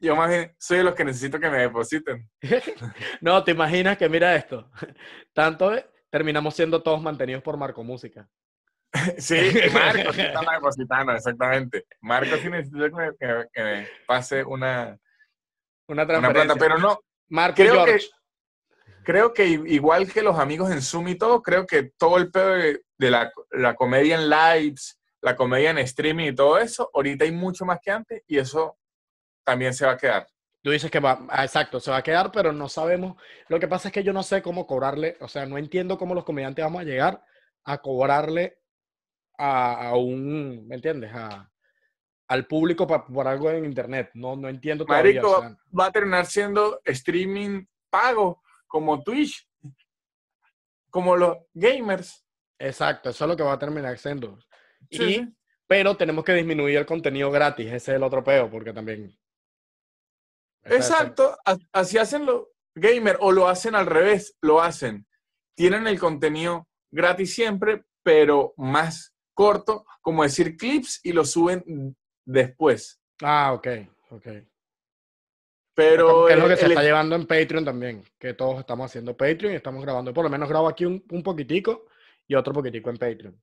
Yo, 0.00 0.16
más 0.16 0.28
bien 0.28 0.54
soy 0.58 0.78
de 0.78 0.84
los 0.84 0.94
que 0.94 1.04
necesito 1.04 1.38
que 1.38 1.50
me 1.50 1.58
depositen. 1.58 2.28
no, 3.20 3.42
te 3.42 3.52
imaginas 3.52 3.96
que 3.96 4.08
mira 4.08 4.36
esto. 4.36 4.70
Tanto 5.32 5.72
terminamos 6.10 6.54
siendo 6.54 6.82
todos 6.82 7.02
mantenidos 7.02 7.42
por 7.42 7.56
Marco 7.56 7.82
Música. 7.82 8.28
Sí, 9.18 9.36
Marco 9.72 10.12
sí 10.12 10.22
está 10.22 10.40
depositando, 10.52 11.12
exactamente. 11.12 11.86
Marco 12.00 12.36
sí 12.36 12.48
necesita 12.48 12.90
que 13.18 13.62
me, 13.62 13.88
pase 14.06 14.44
una, 14.44 14.98
una, 15.88 16.06
plata, 16.06 16.54
pero 16.56 16.78
no. 16.78 17.00
Marco 17.28 17.56
creo 17.56 17.84
que, 17.84 17.98
creo 19.02 19.34
que 19.34 19.46
igual 19.46 20.10
que 20.12 20.22
los 20.22 20.38
amigos 20.38 20.70
en 20.70 20.82
Zoom 20.82 21.08
y 21.08 21.14
todo, 21.16 21.42
creo 21.42 21.66
que 21.66 21.90
todo 21.96 22.18
el 22.18 22.30
pedo 22.30 22.54
de, 22.54 22.80
la, 23.10 23.32
la, 23.50 23.74
comedia 23.74 24.16
en 24.16 24.30
lives, 24.30 24.98
la 25.20 25.34
comedia 25.36 25.70
en 25.70 25.78
streaming 25.78 26.28
y 26.28 26.34
todo 26.34 26.58
eso, 26.58 26.90
ahorita 26.94 27.24
hay 27.24 27.32
mucho 27.32 27.64
más 27.64 27.80
que 27.82 27.90
antes 27.90 28.22
y 28.26 28.38
eso 28.38 28.78
también 29.42 29.74
se 29.74 29.86
va 29.86 29.92
a 29.92 29.98
quedar. 29.98 30.26
Tú 30.62 30.70
dices 30.70 30.90
que 30.90 31.00
va, 31.00 31.26
ah, 31.28 31.44
exacto, 31.44 31.78
se 31.78 31.90
va 31.90 31.98
a 31.98 32.02
quedar, 32.02 32.32
pero 32.32 32.50
no 32.52 32.70
sabemos. 32.70 33.20
Lo 33.48 33.60
que 33.60 33.68
pasa 33.68 33.88
es 33.88 33.92
que 33.92 34.02
yo 34.02 34.14
no 34.14 34.22
sé 34.22 34.40
cómo 34.40 34.66
cobrarle, 34.66 35.18
o 35.20 35.28
sea, 35.28 35.44
no 35.44 35.58
entiendo 35.58 35.98
cómo 35.98 36.14
los 36.14 36.24
comediantes 36.24 36.64
vamos 36.64 36.80
a 36.80 36.84
llegar 36.84 37.22
a 37.64 37.78
cobrarle 37.78 38.58
a, 39.38 39.96
un, 39.96 40.66
¿me 40.66 40.76
entiendes? 40.76 41.10
A, 41.14 41.50
al 42.28 42.46
público 42.46 42.86
por 42.86 43.28
algo 43.28 43.50
en 43.50 43.64
internet. 43.64 44.10
No, 44.14 44.36
no 44.36 44.48
entiendo 44.48 44.84
todavía. 44.84 45.22
Marico, 45.22 45.56
va 45.78 45.86
a 45.86 45.92
terminar 45.92 46.26
siendo 46.26 46.80
streaming 46.84 47.64
pago, 47.90 48.42
como 48.66 49.02
Twitch, 49.02 49.48
como 50.90 51.16
los 51.16 51.38
gamers. 51.52 52.24
Exacto, 52.58 53.10
eso 53.10 53.24
es 53.24 53.28
lo 53.28 53.36
que 53.36 53.42
va 53.42 53.52
a 53.52 53.58
terminar 53.58 53.96
siendo. 53.98 54.38
y, 54.90 55.28
Pero 55.66 55.96
tenemos 55.96 56.24
que 56.24 56.34
disminuir 56.34 56.78
el 56.78 56.86
contenido 56.86 57.30
gratis, 57.30 57.66
ese 57.66 57.76
es 57.92 57.96
el 57.96 58.02
otro 58.02 58.22
peo, 58.24 58.50
porque 58.50 58.72
también... 58.72 59.16
Exacto, 60.64 61.36
así 61.72 61.98
hacen 61.98 62.24
los 62.24 62.46
gamers, 62.74 63.18
o 63.20 63.32
lo 63.32 63.48
hacen 63.48 63.74
al 63.74 63.86
revés, 63.86 64.36
lo 64.40 64.62
hacen. 64.62 65.06
Tienen 65.54 65.86
el 65.86 66.00
contenido 66.00 66.66
gratis 66.90 67.34
siempre, 67.34 67.84
pero 68.02 68.54
más 68.56 69.13
corto, 69.34 69.84
como 70.00 70.22
decir 70.22 70.56
clips, 70.56 71.00
y 71.02 71.12
lo 71.12 71.24
suben 71.24 71.96
después. 72.24 73.00
Ah, 73.22 73.52
ok, 73.52 73.68
ok. 74.10 74.26
Pero 75.74 76.28
es 76.28 76.38
lo 76.38 76.48
que 76.48 76.56
se 76.56 76.66
está 76.66 76.82
llevando 76.82 77.16
en 77.16 77.26
Patreon 77.26 77.64
también, 77.64 78.04
que 78.18 78.32
todos 78.34 78.60
estamos 78.60 78.86
haciendo 78.86 79.16
Patreon 79.16 79.52
y 79.52 79.56
estamos 79.56 79.82
grabando. 79.82 80.14
Por 80.14 80.24
lo 80.24 80.30
menos 80.30 80.48
grabo 80.48 80.68
aquí 80.68 80.84
un, 80.84 81.04
un 81.10 81.22
poquitico 81.22 81.86
y 82.28 82.36
otro 82.36 82.52
poquitico 82.52 82.90
en 82.90 82.96
Patreon. 82.96 83.42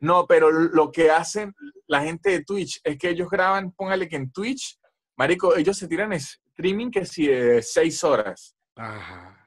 No, 0.00 0.26
pero 0.26 0.50
lo 0.50 0.90
que 0.90 1.10
hacen 1.10 1.54
la 1.86 2.02
gente 2.02 2.30
de 2.30 2.44
Twitch 2.44 2.80
es 2.82 2.96
que 2.98 3.10
ellos 3.10 3.28
graban, 3.28 3.72
póngale 3.72 4.08
que 4.08 4.16
en 4.16 4.32
Twitch, 4.32 4.78
marico, 5.16 5.54
ellos 5.54 5.76
se 5.76 5.86
tiran 5.86 6.12
streaming 6.14 6.90
que 6.90 7.04
si 7.04 7.26
de 7.26 7.60
seis 7.60 8.02
horas. 8.02 8.56
Ajá. 8.76 9.46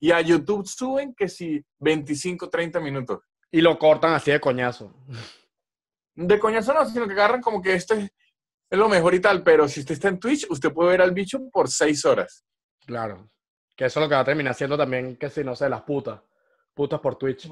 Y 0.00 0.10
a 0.10 0.20
YouTube 0.20 0.66
suben 0.66 1.14
que 1.14 1.28
si 1.28 1.64
25, 1.78 2.48
30 2.48 2.80
minutos. 2.80 3.20
Y 3.50 3.60
lo 3.60 3.78
cortan 3.78 4.14
así 4.14 4.30
de 4.30 4.40
coñazo. 4.40 4.94
De 6.14 6.38
coñazo 6.38 6.72
no, 6.72 6.84
sino 6.86 7.06
que 7.06 7.12
agarran 7.12 7.40
como 7.40 7.60
que 7.60 7.74
esto 7.74 7.94
es, 7.94 8.10
lo 8.70 8.88
mejor 8.88 9.14
y 9.14 9.20
tal, 9.20 9.42
pero 9.42 9.66
si 9.68 9.80
usted 9.80 9.94
está 9.94 10.08
en 10.08 10.20
Twitch, 10.20 10.46
usted 10.48 10.72
puede 10.72 10.90
ver 10.90 11.02
al 11.02 11.12
bicho 11.12 11.40
por 11.50 11.68
seis 11.68 12.04
horas. 12.04 12.44
Claro. 12.86 13.28
Que 13.76 13.86
eso 13.86 13.98
es 13.98 14.04
lo 14.04 14.08
que 14.08 14.14
va 14.14 14.20
a 14.20 14.24
terminar 14.24 14.54
siendo 14.54 14.76
también, 14.76 15.16
que 15.16 15.30
si 15.30 15.42
no 15.42 15.56
sé, 15.56 15.68
las 15.68 15.82
putas. 15.82 16.20
Putas 16.74 17.00
por 17.00 17.16
Twitch. 17.16 17.50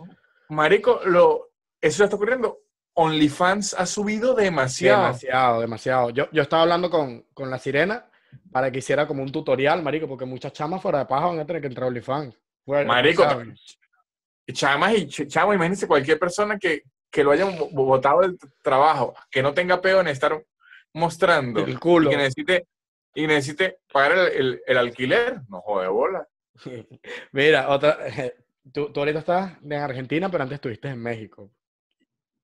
Marico, 0.51 1.01
lo, 1.05 1.51
eso 1.81 2.05
está 2.05 2.17
ocurriendo. 2.17 2.61
OnlyFans 2.95 3.75
ha 3.75 3.87
subido 3.87 4.35
demasiado. 4.35 5.03
Demasiado, 5.03 5.61
demasiado. 5.61 6.11
Yo, 6.11 6.29
yo 6.31 6.43
estaba 6.43 6.63
hablando 6.63 6.91
con, 6.91 7.23
con 7.33 7.51
la 7.51 7.59
sirena 7.59 8.09
para 8.53 8.71
que 8.71 8.79
hiciera 8.79 9.07
como 9.07 9.23
un 9.23 9.33
tutorial, 9.33 9.83
marico, 9.83 10.09
porque 10.09 10.25
muchas 10.25 10.53
chamas 10.53 10.83
fuera 10.83 11.01
de 11.01 11.07
paja 11.07 11.27
van 11.27 11.41
a 11.41 11.47
tener 11.47 11.63
que 11.63 11.69
entrar 11.69 11.85
a 11.85 11.89
OnlyFans. 11.89 12.37
marico, 12.67 13.25
chamas 14.53 14.95
y 14.95 15.07
chamo, 15.07 15.55
imagínense 15.55 15.87
cualquier 15.87 16.19
persona 16.19 16.59
que, 16.59 16.83
que 17.11 17.25
lo 17.25 17.31
hayan 17.31 17.57
botado 17.73 18.21
del 18.21 18.39
trabajo, 18.63 19.15
que 19.31 19.43
no 19.43 19.55
tenga 19.55 19.81
peo 19.81 20.01
en 20.01 20.09
estar 20.09 20.43
mostrando 20.93 21.65
el 21.65 21.79
culo. 21.79 22.09
y 22.09 22.13
que 22.13 22.17
necesite, 22.17 22.67
y 23.15 23.27
necesite 23.27 23.79
pagar 23.93 24.31
el, 24.33 24.61
el, 24.67 24.77
alquiler, 24.77 25.41
no 25.49 25.61
jode 25.61 25.89
bola. 25.89 26.29
Mira, 27.33 27.69
otra, 27.69 27.99
tú, 28.73 28.93
tú 28.93 29.01
ahorita 29.01 29.21
estás 29.21 29.53
en 29.63 29.73
Argentina, 29.75 30.31
pero 30.31 30.43
antes 30.43 30.57
estuviste 30.57 30.89
en 30.89 31.01
México. 31.01 31.51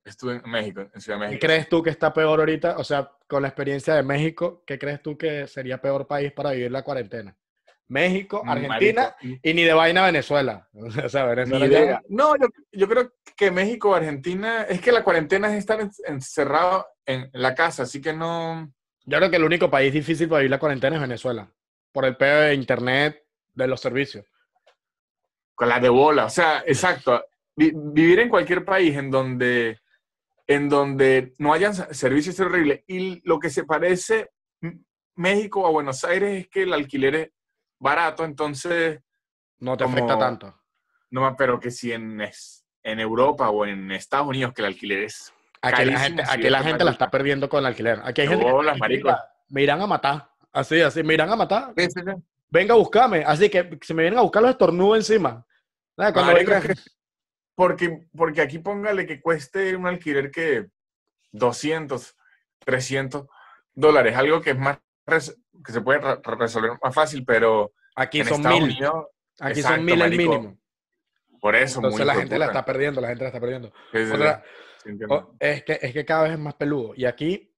Estuve 0.05 0.43
en 0.45 0.51
México, 0.51 0.83
en 0.93 1.01
Ciudad 1.01 1.19
de 1.19 1.27
México. 1.27 1.41
¿Qué 1.41 1.47
crees 1.47 1.69
tú 1.69 1.83
que 1.83 1.89
está 1.89 2.13
peor 2.13 2.39
ahorita? 2.39 2.77
O 2.77 2.85
sea, 2.85 3.11
con 3.27 3.41
la 3.41 3.49
experiencia 3.49 3.95
de 3.95 4.03
México, 4.03 4.63
¿qué 4.67 4.79
crees 4.79 5.03
tú 5.03 5.17
que 5.17 5.47
sería 5.47 5.81
peor 5.81 6.07
país 6.07 6.31
para 6.33 6.51
vivir 6.51 6.71
la 6.71 6.83
cuarentena? 6.83 7.35
México, 7.89 8.43
mm, 8.45 8.49
Argentina 8.49 9.17
y 9.21 9.55
ni 9.55 9.63
de 9.63 9.73
vaina 9.73 10.05
Venezuela. 10.05 10.69
o 11.05 11.09
sea, 11.09 11.27
Venezuela. 11.27 12.03
No, 12.09 12.37
yo, 12.37 12.47
yo, 12.73 12.89
creo 12.89 13.13
que 13.37 13.51
México, 13.51 13.95
Argentina, 13.95 14.63
es 14.63 14.81
que 14.81 14.93
la 14.93 15.05
cuarentena 15.05 15.53
es 15.53 15.59
estar 15.59 15.81
encerrado 16.07 16.87
en 17.07 17.29
la 17.33 17.55
casa, 17.55 17.85
así 17.85 18.01
que 18.01 18.13
no. 18.13 18.73
Yo 19.05 19.19
creo 19.19 19.31
que 19.31 19.37
el 19.37 19.45
único 19.45 19.71
país 19.71 19.93
difícil 19.93 20.29
para 20.29 20.41
vivir 20.41 20.51
la 20.51 20.59
cuarentena 20.59 20.97
es 20.97 21.03
Venezuela, 21.03 21.53
por 21.93 22.05
el 22.05 22.17
pedo 22.17 22.41
de 22.41 22.55
internet, 22.55 23.23
de 23.53 23.67
los 23.67 23.81
servicios. 23.81 24.25
Con 25.55 25.69
la 25.69 25.79
de 25.79 25.89
bola, 25.89 26.25
o 26.25 26.31
sea, 26.31 26.65
exacto. 26.67 27.25
vivir 27.55 28.21
en 28.21 28.29
cualquier 28.29 28.65
país 28.65 28.97
en 28.97 29.11
donde 29.11 29.79
en 30.47 30.69
donde 30.69 31.35
no 31.39 31.53
hayan 31.53 31.75
servicios 31.95 32.35
es 32.35 32.41
horrible. 32.41 32.85
Y 32.87 33.27
lo 33.27 33.39
que 33.39 33.51
se 33.51 33.65
parece 33.65 34.31
México 35.17 35.67
a 35.67 35.71
Buenos 35.71 36.05
Aires 36.05 36.43
es 36.43 36.49
que 36.49 36.63
el 36.63 36.73
alquiler 36.73 37.15
es 37.15 37.31
barato, 37.79 38.25
entonces... 38.25 39.01
No 39.61 39.77
te 39.77 39.85
afecta 39.85 40.19
tanto. 40.19 40.55
No, 41.11 41.35
pero 41.37 41.61
que 41.61 41.71
si 41.71 41.93
en, 41.93 42.21
en 42.83 43.01
Europa 43.01 43.51
o 43.51 43.65
en 43.67 43.91
Estados 43.93 44.27
Unidos 44.27 44.53
que 44.53 44.63
el 44.63 44.67
alquiler 44.67 45.05
es... 45.05 45.33
Aquí 45.63 45.85
la 45.87 45.99
gente, 45.99 46.23
aquí 46.29 46.51
la, 46.51 46.63
gente 46.63 46.85
la 46.85 46.91
está 46.91 47.11
perdiendo 47.11 47.49
con 47.49 47.61
el 47.61 47.67
alquiler. 47.67 48.01
Aquí 48.05 48.21
hay 48.21 48.29
gente 48.29 48.45
que 48.45 49.15
me 49.49 49.63
irán 49.63 49.81
a 49.81 49.87
matar. 49.87 50.29
Así, 50.53 50.81
así, 50.83 51.03
me 51.03 51.15
irán 51.15 51.31
a 51.31 51.37
matar. 51.37 51.73
Venga 52.51 52.75
a 52.75 52.77
buscarme. 52.77 53.25
Así 53.25 53.49
que 53.49 53.79
si 53.81 53.95
me 53.95 54.03
vienen 54.03 54.19
a 54.19 54.23
buscar 54.23 54.43
los 54.43 54.51
estornudos 54.51 54.99
encima. 54.99 55.47
Cuando 55.97 56.35
porque, 57.55 58.09
porque 58.15 58.41
aquí 58.41 58.59
póngale 58.59 59.07
que 59.07 59.21
cueste 59.21 59.77
un 59.77 59.87
alquiler 59.87 60.31
que 60.31 60.67
200, 61.33 62.17
300 62.59 63.27
dólares, 63.73 64.17
algo 64.17 64.41
que 64.41 64.51
es 64.51 64.59
más 64.59 64.79
que 65.07 65.73
se 65.73 65.81
puede 65.81 66.01
resolver 66.23 66.73
más 66.83 66.95
fácil, 66.95 67.25
pero 67.25 67.73
aquí 67.95 68.25
son 68.25 68.43
mil. 68.43 68.79
aquí 69.41 69.63
son 69.63 69.85
mil 69.85 70.01
el 70.01 70.11
mínimo. 70.11 70.59
Por 71.41 71.57
eso, 71.57 71.79
Entonces 71.79 72.07
la 72.07 72.15
gente 72.15 72.39
la 72.39 72.47
está 72.47 72.65
perdiendo, 72.65 73.01
la 73.03 73.09
gente 73.09 73.25
la 73.25 73.29
está 73.29 73.41
perdiendo. 73.41 73.73
es, 75.39 75.65
que, 75.65 75.79
es 75.83 75.93
que 75.93 76.05
cada 76.05 76.23
vez 76.23 76.33
es 76.33 76.39
más 76.39 76.55
peludo. 76.55 76.95
Y 76.97 77.05
aquí, 77.05 77.55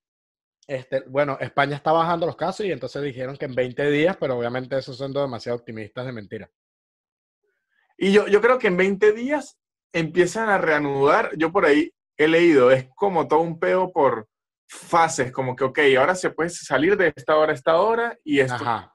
este, 0.67 1.05
bueno, 1.07 1.39
España 1.41 1.77
está 1.77 1.93
bajando 1.93 2.27
los 2.27 2.35
casos 2.35 2.67
y 2.67 2.73
entonces 2.73 3.01
dijeron 3.03 3.37
que 3.37 3.45
en 3.45 3.55
20 3.55 3.89
días, 3.91 4.17
pero 4.19 4.37
obviamente 4.37 4.77
eso 4.77 4.93
siendo 4.93 5.21
demasiado 5.21 5.59
optimistas 5.59 6.05
de 6.05 6.13
mentira. 6.13 6.51
Y 7.97 8.13
yo, 8.13 8.27
yo 8.27 8.41
creo 8.41 8.59
que 8.59 8.67
en 8.67 8.77
20 8.77 9.13
días 9.13 9.57
empiezan 9.93 10.49
a 10.49 10.59
reanudar, 10.59 11.31
yo 11.37 11.53
por 11.53 11.65
ahí 11.65 11.93
he 12.17 12.27
leído, 12.27 12.71
es 12.71 12.89
como 12.97 13.29
todo 13.29 13.41
un 13.41 13.61
peo 13.61 13.93
por 13.93 14.29
fases, 14.67 15.33
como 15.33 15.55
que, 15.55 15.65
ok, 15.65 15.79
ahora 15.99 16.15
se 16.15 16.31
puede 16.31 16.51
salir 16.51 16.97
de 16.97 17.13
esta 17.15 17.37
hora 17.37 17.53
a 17.53 17.55
esta 17.55 17.77
hora 17.77 18.19
y 18.25 18.41
esto... 18.41 18.55
Ajá. 18.55 18.93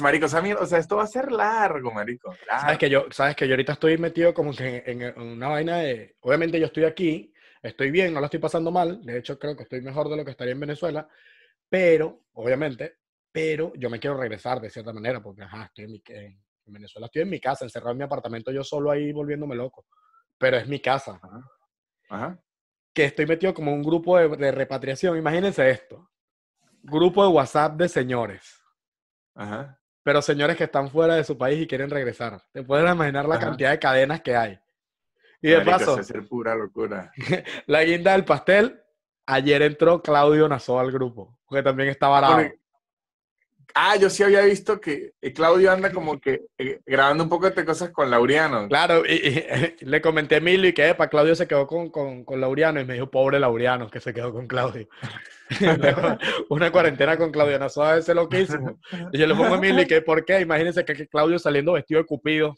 Marico, 0.00 0.26
o 0.26 0.66
sea, 0.66 0.78
esto 0.78 0.96
va 0.98 1.02
a 1.02 1.08
ser 1.08 1.32
largo, 1.32 1.90
marico. 1.90 2.32
Sabes 2.46 2.78
que 2.78 2.88
yo, 2.88 3.06
sabes 3.10 3.34
que 3.34 3.48
yo 3.48 3.54
ahorita 3.54 3.72
estoy 3.72 3.98
metido 3.98 4.32
como 4.32 4.52
en, 4.56 5.02
en, 5.02 5.20
una 5.20 5.48
vaina 5.48 5.78
de, 5.78 6.14
obviamente 6.20 6.60
yo 6.60 6.66
estoy 6.66 6.84
aquí, 6.84 7.34
estoy 7.60 7.90
bien, 7.90 8.14
no 8.14 8.20
la 8.20 8.26
estoy 8.26 8.38
pasando 8.38 8.70
mal, 8.70 9.04
de 9.04 9.18
hecho 9.18 9.36
creo 9.36 9.56
que 9.56 9.64
estoy 9.64 9.80
mejor 9.80 10.08
de 10.10 10.16
lo 10.16 10.24
que 10.24 10.30
estaría 10.30 10.52
en 10.52 10.60
Venezuela, 10.60 11.08
pero, 11.68 12.26
obviamente, 12.34 12.98
pero 13.32 13.72
yo 13.74 13.90
me 13.90 13.98
quiero 13.98 14.16
regresar 14.16 14.60
de 14.60 14.70
cierta 14.70 14.92
manera, 14.92 15.20
porque, 15.20 15.42
ajá, 15.42 15.64
estoy 15.64 15.86
en, 15.86 15.90
mi, 15.90 16.02
en 16.06 16.72
Venezuela, 16.72 17.06
estoy 17.06 17.22
en 17.22 17.30
mi 17.30 17.40
casa, 17.40 17.64
encerrado 17.64 17.90
en 17.90 17.98
mi 17.98 18.04
apartamento, 18.04 18.52
yo 18.52 18.62
solo 18.62 18.92
ahí 18.92 19.10
volviéndome 19.10 19.56
loco 19.56 19.86
pero 20.38 20.56
es 20.56 20.68
mi 20.68 20.80
casa. 20.80 21.20
Ajá. 22.08 22.40
Que 22.92 23.04
estoy 23.04 23.26
metido 23.26 23.54
como 23.54 23.72
un 23.72 23.82
grupo 23.82 24.18
de, 24.18 24.50
repatriación. 24.50 25.16
Imagínense 25.16 25.70
esto. 25.70 26.10
Grupo 26.82 27.22
de 27.22 27.28
WhatsApp 27.28 27.76
de 27.76 27.88
señores. 27.88 28.62
Ajá. 29.34 29.78
Pero 30.02 30.22
señores 30.22 30.56
que 30.56 30.64
están 30.64 30.90
fuera 30.90 31.14
de 31.14 31.24
su 31.24 31.36
país 31.36 31.62
y 31.62 31.66
quieren 31.66 31.90
regresar. 31.90 32.42
Te 32.52 32.62
puedes 32.62 32.90
imaginar 32.90 33.28
la 33.28 33.38
cantidad 33.38 33.70
de 33.70 33.78
cadenas 33.78 34.22
que 34.22 34.36
hay. 34.36 34.58
Y 35.40 35.50
de 35.50 35.60
paso, 35.60 36.02
ser 36.02 36.26
pura 36.26 36.54
locura. 36.54 37.12
la 37.66 37.84
guinda 37.84 38.12
del 38.12 38.24
pastel, 38.24 38.82
ayer 39.26 39.62
entró 39.62 40.02
Claudio 40.02 40.48
Nazo 40.48 40.80
al 40.80 40.90
grupo, 40.90 41.38
porque 41.46 41.62
también 41.62 41.90
estaba. 41.90 42.50
Ah, 43.74 43.96
yo 43.96 44.10
sí 44.10 44.22
había 44.22 44.42
visto 44.42 44.80
que 44.80 45.12
eh, 45.20 45.32
Claudio 45.32 45.70
anda 45.70 45.92
como 45.92 46.20
que 46.20 46.46
eh, 46.58 46.80
grabando 46.86 47.24
un 47.24 47.30
poco 47.30 47.50
de 47.50 47.64
cosas 47.64 47.90
con 47.90 48.10
Laureano. 48.10 48.68
Claro, 48.68 49.04
y, 49.06 49.44
le 49.80 50.00
comenté 50.00 50.36
a 50.36 50.38
Emilio 50.38 50.68
y 50.70 50.72
que 50.72 50.94
para 50.94 51.10
Claudio 51.10 51.34
se 51.34 51.46
quedó 51.46 51.66
con, 51.66 51.90
con, 51.90 52.24
con, 52.24 52.40
Laureano 52.40 52.80
y 52.80 52.84
me 52.84 52.94
dijo, 52.94 53.10
pobre 53.10 53.38
Laureano, 53.38 53.90
que 53.90 54.00
se 54.00 54.14
quedó 54.14 54.32
con 54.32 54.46
Claudio. 54.46 54.88
Una 56.50 56.70
cuarentena 56.70 57.16
con 57.16 57.30
Claudio 57.30 57.58
no 57.58 57.82
a 57.82 57.94
veces 57.94 58.14
loquísimo. 58.14 58.78
Y 59.12 59.18
yo 59.18 59.26
le 59.26 59.34
pongo 59.34 59.54
a 59.54 59.58
Emilio 59.58 59.82
y 59.82 59.86
que, 59.86 60.02
¿por 60.02 60.24
qué? 60.24 60.40
Imagínense 60.40 60.84
que, 60.84 61.06
Claudio 61.08 61.38
saliendo 61.38 61.72
vestido 61.72 62.00
de 62.00 62.06
Cupido 62.06 62.54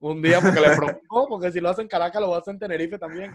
un 0.00 0.20
día 0.20 0.40
porque 0.40 0.60
le 0.60 0.76
provocó, 0.76 1.28
porque 1.28 1.52
si 1.52 1.60
lo 1.60 1.70
hacen 1.70 1.84
en 1.84 1.88
Caracas 1.88 2.20
lo 2.20 2.34
hacen 2.34 2.54
en 2.54 2.60
Tenerife 2.60 2.98
también. 2.98 3.32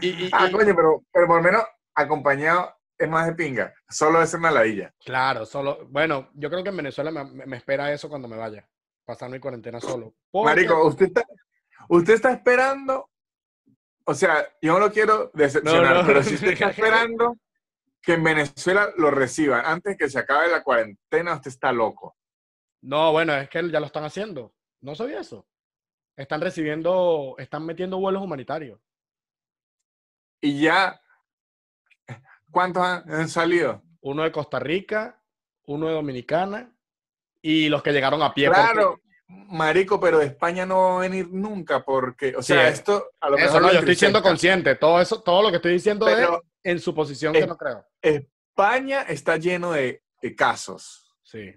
Y, 0.00 0.28
ah, 0.32 0.48
coño, 0.50 0.74
pero, 0.74 1.04
pero 1.12 1.26
por 1.26 1.36
lo 1.36 1.42
menos 1.42 1.62
acompañado 1.94 2.74
es 2.98 3.08
más 3.08 3.26
de 3.26 3.34
pinga. 3.34 3.74
Solo 3.88 4.22
es 4.22 4.32
una 4.34 4.50
ladilla. 4.50 4.94
Claro, 5.04 5.46
solo. 5.46 5.86
Bueno, 5.88 6.30
yo 6.34 6.48
creo 6.48 6.62
que 6.62 6.70
en 6.70 6.76
Venezuela 6.76 7.10
me, 7.10 7.56
espera 7.56 7.92
eso 7.92 8.08
cuando 8.08 8.28
me 8.28 8.36
vaya. 8.36 8.68
Pasar 9.04 9.30
mi 9.30 9.38
cuarentena 9.38 9.80
solo. 9.80 10.14
Marico, 10.32 10.86
usted 10.86 11.06
está, 11.06 11.24
usted 11.88 12.14
está 12.14 12.32
esperando. 12.32 13.10
O 14.06 14.14
sea, 14.14 14.46
yo 14.60 14.74
no 14.74 14.80
lo 14.80 14.92
quiero 14.92 15.30
decepcionar, 15.34 16.06
pero 16.06 16.22
si 16.22 16.34
usted 16.34 16.48
está 16.52 16.70
esperando 16.70 17.36
que 18.00 18.14
en 18.14 18.24
Venezuela 18.24 18.90
lo 18.96 19.10
reciban 19.10 19.64
antes 19.64 19.96
que 19.96 20.10
se 20.10 20.18
acabe 20.18 20.48
la 20.48 20.62
cuarentena, 20.62 21.34
usted 21.34 21.50
está 21.50 21.72
loco. 21.72 22.16
No, 22.82 23.12
bueno, 23.12 23.34
es 23.34 23.48
que 23.48 23.70
ya 23.70 23.80
lo 23.80 23.86
están 23.86 24.04
haciendo. 24.04 24.54
No 24.82 24.94
sabía 24.94 25.20
eso. 25.20 25.46
Están 26.16 26.42
recibiendo, 26.42 27.34
están 27.38 27.64
metiendo 27.64 27.98
vuelos 27.98 28.22
humanitarios. 28.22 28.78
Y 30.40 30.60
ya 30.60 31.00
¿Cuántos 32.54 32.84
han, 32.84 33.28
salido? 33.28 33.82
Uno 34.00 34.22
de 34.22 34.30
Costa 34.30 34.60
Rica, 34.60 35.20
uno 35.66 35.88
de 35.88 35.94
Dominicana 35.94 36.72
y 37.42 37.68
los 37.68 37.82
que 37.82 37.92
llegaron 37.92 38.22
a 38.22 38.32
pie. 38.32 38.48
Claro, 38.48 39.00
marico, 39.26 39.98
pero 39.98 40.20
de 40.20 40.26
España 40.26 40.64
no 40.64 40.82
va 40.82 40.96
a 40.98 41.00
venir 41.00 41.28
nunca 41.32 41.84
porque, 41.84 42.32
o 42.36 42.42
sea, 42.42 42.68
esto 42.68 43.10
a 43.20 43.28
lo 43.28 43.36
mejor... 43.36 43.50
Eso 43.50 43.60
no, 43.60 43.72
yo 43.72 43.80
estoy 43.80 43.96
siendo 43.96 44.22
consciente. 44.22 44.76
Todo 44.76 45.00
eso, 45.00 45.20
todo 45.20 45.42
lo 45.42 45.50
que 45.50 45.56
estoy 45.56 45.72
diciendo 45.72 46.06
es 46.08 46.28
en 46.62 46.78
su 46.78 46.94
posición 46.94 47.32
que 47.32 47.44
no 47.44 47.56
creo. 47.56 47.84
España 48.00 49.02
está 49.02 49.36
lleno 49.36 49.72
de, 49.72 50.02
casos. 50.36 51.12
Sí. 51.24 51.52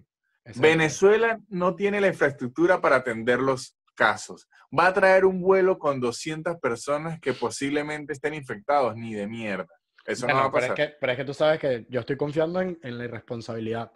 Venezuela 0.56 1.39
no 1.48 1.75
tiene 1.75 2.01
la 2.01 2.08
infraestructura 2.08 2.82
para 2.82 2.98
atender 2.98 3.39
los 3.39 3.77
casos. 3.94 4.48
Va 4.77 4.88
a 4.88 4.94
traer 4.94 5.25
un 5.25 5.42
vuelo 5.42 5.77
con 5.77 6.00
200 6.00 6.58
personas 6.58 7.20
que 7.20 7.34
posiblemente 7.34 8.13
estén 8.13 8.34
infectados, 8.34 8.96
ni 8.96 9.13
de 9.13 9.27
mierda. 9.27 9.76
Eso 10.08 10.26
no 10.26 10.34
va 10.34 10.46
a 10.46 10.52
pasar. 10.52 10.74
Pero 10.74 10.84
es, 10.84 10.90
que, 10.90 10.98
pero 11.00 11.12
es 11.12 11.18
que 11.18 11.26
tú 11.26 11.34
sabes 11.34 11.60
que 11.60 11.86
yo 11.90 12.00
estoy 12.00 12.18
confiando 12.18 12.62
en, 12.62 12.80
en 12.82 12.98
la 12.98 13.04
irresponsabilidad. 13.06 13.92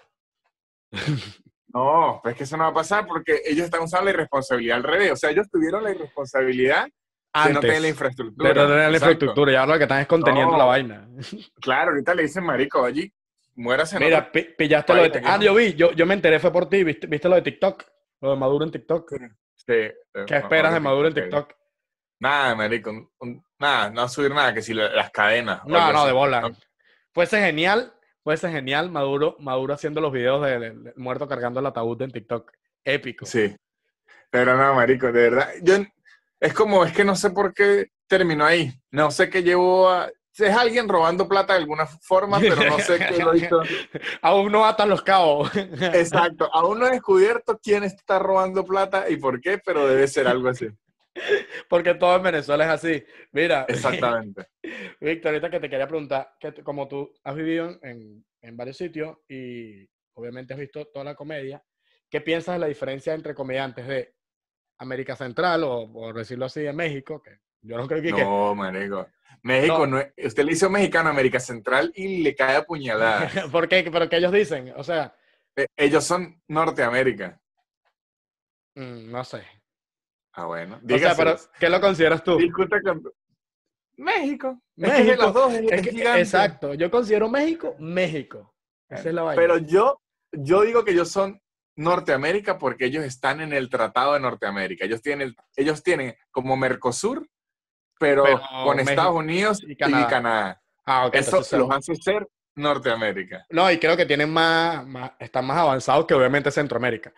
No, 1.74 2.20
pues 2.22 2.34
es 2.34 2.38
que 2.38 2.44
eso 2.44 2.58
no 2.58 2.65
va 2.65 2.70
a 2.70 2.74
pasar 2.74 3.08
porque 3.08 3.41
ellos 3.46 3.63
están 3.65 3.82
usando 3.82 4.06
la 4.06 4.12
irresponsabilidad 4.12 4.77
al 4.77 4.84
revés. 4.84 5.12
O 5.13 5.15
sea, 5.15 5.30
ellos 5.30 5.48
tuvieron 5.50 5.84
la 5.84 5.91
irresponsabilidad 5.91 6.86
Antes, 7.34 7.53
no 7.53 7.60
tienen 7.62 7.82
la 7.84 7.88
infraestructura. 7.88 8.50
De 8.50 8.56
no 8.56 8.68
tener 8.68 8.91
la 8.91 8.98
infraestructura, 8.98 9.51
ya 9.53 9.65
lo 9.65 9.77
que 9.77 9.84
están 9.84 10.01
es 10.01 10.08
conteniendo 10.08 10.58
la 10.58 10.65
vaina. 10.65 11.08
Claro, 11.62 11.91
ahorita 11.91 12.13
le 12.13 12.24
dicen, 12.24 12.44
marico, 12.44 12.84
allí, 12.84 13.10
muérase. 13.56 13.98
Mira, 14.00 14.30
pillaste 14.32 14.94
lo 14.94 15.03
de 15.03 15.10
TikTok. 15.12 15.32
Ah, 15.32 15.39
yo 15.39 15.56
vi, 15.56 15.74
yo, 15.74 15.94
yo 15.94 16.06
me 16.06 16.13
enteré, 16.13 16.39
fue 16.39 16.51
por 16.51 16.68
ti, 16.68 16.84
¿viste, 16.84 17.08
viste 17.08 17.30
lo 17.30 17.36
de 17.36 17.41
TikTok? 17.41 17.86
Lo 18.20 18.32
de 18.32 18.36
Maduro 18.36 18.65
en 18.65 18.72
TikTok. 18.72 19.13
Sí. 19.56 19.91
¿Qué 20.27 20.36
esperas 20.36 20.74
de 20.74 20.80
Maduro 20.82 21.08
en 21.08 21.13
TikTok? 21.13 21.53
Nada, 22.20 22.53
marico, 22.53 22.91
nada, 23.62 23.89
no 23.89 24.10
subir 24.10 24.34
nada, 24.34 24.53
que 24.53 24.62
si 24.62 24.74
las 24.74 25.12
cadenas. 25.12 25.62
No, 25.65 25.94
no, 25.94 26.06
de 26.06 26.12
bola. 26.12 26.51
Fuese 27.13 27.39
genial, 27.39 27.94
fuese 28.24 28.50
genial 28.50 28.89
Maduro, 28.89 29.36
Maduro 29.39 29.74
haciendo 29.74 30.01
los 30.01 30.12
videos 30.12 30.46
del 30.46 30.94
muerto 30.98 31.27
cargando 31.27 31.60
el 31.60 31.65
ataúd 31.65 32.01
en 32.01 32.12
TikTok. 32.12 32.51
Épico. 32.84 33.25
Sí. 33.25 33.56
Pero 34.30 34.58
no, 34.58 34.75
marico, 34.75 35.12
de 35.12 35.30
verdad. 35.30 35.50
Yo, 35.62 35.75
es 36.39 36.53
como, 36.53 36.84
es 36.86 36.94
que 36.94 37.03
no 37.03 37.15
sé 37.15 37.30
por 37.30 37.53
qué 37.53 37.91
terminó 38.08 38.46
ahí. 38.46 38.74
No 38.89 39.12
sé 39.12 39.30
qué 39.30 39.44
llevó 39.44 39.89
a... 39.89 40.10
Es 40.38 40.56
alguien 40.56 40.88
robando 40.88 41.27
plata 41.27 41.53
de 41.53 41.60
alguna 41.60 41.86
forma, 41.86 42.39
pero 42.39 42.56
no 42.56 42.80
sé 42.80 42.98
qué 42.98 43.22
lo 43.22 43.36
hizo. 43.36 43.62
aún 44.22 44.51
no 44.51 44.65
atan 44.65 44.89
los 44.89 45.03
cabos. 45.03 45.51
Exacto. 45.56 46.50
Aún 46.51 46.80
no 46.80 46.88
he 46.88 46.91
descubierto 46.91 47.60
quién 47.62 47.84
está 47.84 48.18
robando 48.18 48.65
plata 48.65 49.08
y 49.10 49.18
por 49.18 49.39
qué, 49.39 49.60
pero 49.63 49.88
debe 49.88 50.08
ser 50.08 50.27
algo 50.27 50.50
así. 50.50 50.68
Porque 51.70 51.94
todo 51.96 52.15
en 52.15 52.24
Venezuela 52.24 52.65
es 52.65 52.70
así. 52.72 53.06
Mira. 53.32 53.65
Exactamente. 53.68 54.48
Víctor, 55.01 55.30
ahorita 55.30 55.50
que 55.50 55.60
te 55.60 55.70
quería 55.70 55.88
preguntar, 55.88 56.34
que 56.39 56.53
como 56.63 56.88
tú 56.88 57.12
has 57.24 57.36
vivido 57.36 57.80
en, 57.84 58.25
en 58.41 58.58
varios 58.58 58.77
sitios 58.77 59.18
y 59.27 59.88
obviamente 60.13 60.53
has 60.53 60.60
visto 60.60 60.86
toda 60.86 61.06
la 61.06 61.15
comedia, 61.15 61.63
¿qué 62.10 62.22
piensas 62.22 62.56
de 62.56 62.60
la 62.60 62.68
diferencia 62.68 63.13
entre 63.13 63.36
comediantes 63.36 63.88
de 63.88 64.13
América 64.82 65.15
Central 65.15 65.63
o, 65.63 65.91
por 65.91 66.15
decirlo 66.15 66.46
así, 66.46 66.62
de 66.62 66.74
México, 66.74 67.22
que 67.22 67.39
yo 67.62 67.77
no 67.77 67.88
creo 67.88 68.01
que... 68.01 68.12
No, 68.12 68.56
marico. 68.56 69.08
México, 69.44 69.86
no. 69.88 70.01
usted 70.18 70.44
le 70.44 70.53
hizo 70.53 70.70
mexicano 70.70 71.10
a 71.10 71.12
América 71.12 71.39
Central 71.39 71.91
y 71.96 72.24
le 72.24 72.36
cae 72.36 72.58
apuñalada. 72.58 73.30
¿Por 73.51 73.68
qué? 73.68 73.88
¿Pero 73.91 74.10
qué 74.10 74.18
ellos 74.18 74.32
dicen? 74.32 74.74
O 74.75 74.84
sea... 74.84 75.15
Eh, 75.56 75.68
ellos 75.77 76.03
son 76.03 76.41
Norteamérica. 76.48 77.39
Mm, 78.75 79.12
no 79.12 79.24
sé. 79.24 79.44
Ah, 80.33 80.45
bueno. 80.45 80.79
O 80.83 80.97
sea, 80.97 81.15
pero 81.15 81.35
¿qué 81.59 81.69
lo 81.69 81.81
consideras 81.81 82.23
tú? 82.23 82.38
Disculpa 82.38 82.81
con... 82.81 83.03
México. 83.97 84.61
México. 84.75 85.11
Es 85.11 85.19
los 85.19 85.33
dos 85.33 85.53
exacto. 85.53 86.73
Yo 86.73 86.89
considero 86.89 87.29
México, 87.29 87.75
México. 87.79 88.53
Esa 88.89 89.09
es 89.09 89.13
la 89.13 89.23
vaina. 89.23 89.41
Pero 89.41 89.57
yo, 89.57 90.01
yo 90.31 90.61
digo 90.61 90.83
que 90.83 90.91
ellos 90.91 91.09
son 91.09 91.39
Norteamérica 91.75 92.57
porque 92.57 92.85
ellos 92.85 93.03
están 93.03 93.41
en 93.41 93.53
el 93.53 93.69
Tratado 93.69 94.13
de 94.13 94.19
Norteamérica. 94.19 94.85
Ellos 94.85 95.01
tienen, 95.01 95.35
ellos 95.55 95.83
tienen 95.83 96.15
como 96.31 96.57
Mercosur, 96.57 97.27
pero, 98.00 98.23
con 98.63 98.79
Estados 98.79 99.15
Unidos 99.15 99.61
y 99.65 99.75
Canadá. 99.75 100.61
Ah, 100.85 101.09
Eso 101.13 101.38
los 101.57 101.69
hace 101.69 101.95
ser 101.95 102.27
Norteamérica. 102.55 103.45
No, 103.50 103.71
y 103.71 103.77
creo 103.77 103.95
que 103.95 104.05
tienen 104.05 104.31
más, 104.31 104.85
están 105.19 105.45
más 105.45 105.57
avanzados 105.57 106.05
que 106.05 106.13
obviamente 106.13 106.51
Centroamérica. 106.51 107.13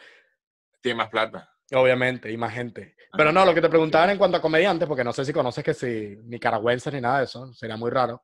Tiene 0.81 0.97
más 0.97 1.09
plata. 1.09 1.52
Obviamente, 1.73 2.31
y 2.31 2.37
más 2.37 2.53
gente. 2.53 2.95
Pero 3.15 3.31
no, 3.31 3.45
lo 3.45 3.53
que 3.53 3.61
te 3.61 3.69
preguntaban 3.69 4.09
en 4.11 4.17
cuanto 4.17 4.37
a 4.37 4.41
comediantes, 4.41 4.87
porque 4.87 5.03
no 5.03 5.13
sé 5.13 5.25
si 5.25 5.33
conoces 5.33 5.63
que 5.63 5.73
si 5.73 6.17
nicaragüenses 6.23 6.93
ni 6.93 7.01
nada 7.01 7.19
de 7.19 7.25
eso, 7.25 7.53
sería 7.53 7.77
muy 7.77 7.91
raro. 7.91 8.23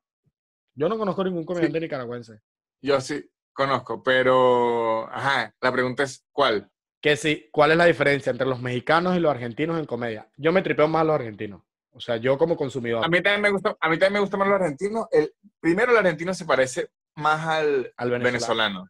Yo 0.75 0.87
no 0.89 0.97
conozco 0.97 1.23
ningún 1.23 1.45
comediante 1.45 1.79
nicaragüense. 1.79 2.41
Yo 2.81 2.99
sí, 3.01 3.29
Conozco, 3.59 4.01
pero, 4.01 5.13
ajá, 5.13 5.53
la 5.59 5.71
pregunta 5.73 6.03
es, 6.03 6.25
¿cuál? 6.31 6.71
Que 7.01 7.17
sí, 7.17 7.49
¿cuál 7.51 7.71
es 7.71 7.77
la 7.77 7.83
diferencia 7.83 8.29
entre 8.29 8.47
los 8.47 8.61
mexicanos 8.61 9.17
y 9.17 9.19
los 9.19 9.29
argentinos 9.29 9.77
en 9.77 9.85
comedia? 9.85 10.29
Yo 10.37 10.53
me 10.53 10.61
tripeo 10.61 10.87
más 10.87 11.01
a 11.01 11.03
los 11.03 11.15
argentinos. 11.15 11.61
O 11.91 11.99
sea, 11.99 12.15
yo 12.15 12.37
como 12.37 12.55
consumidor. 12.55 13.03
A 13.03 13.09
mí 13.09 13.21
también 13.21 13.41
me 13.41 13.49
gusta, 13.49 13.75
a 13.77 13.89
mí 13.89 13.97
también 13.97 14.13
me 14.13 14.19
gusta 14.21 14.37
más 14.37 14.47
los 14.47 14.61
argentinos. 14.61 15.07
El, 15.11 15.33
primero, 15.59 15.91
el 15.91 15.97
argentino 15.97 16.33
se 16.33 16.45
parece 16.45 16.87
más 17.15 17.45
al, 17.47 17.91
venezolano. 17.97 18.87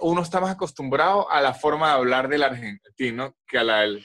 Uno 0.00 0.22
está 0.22 0.40
más 0.40 0.52
acostumbrado 0.52 1.30
a 1.30 1.40
la 1.40 1.54
forma 1.54 1.88
de 1.88 1.94
hablar 1.94 2.28
del 2.28 2.42
argentino 2.42 3.36
que 3.46 3.58
a 3.58 3.64
la 3.64 3.80
del 3.80 4.04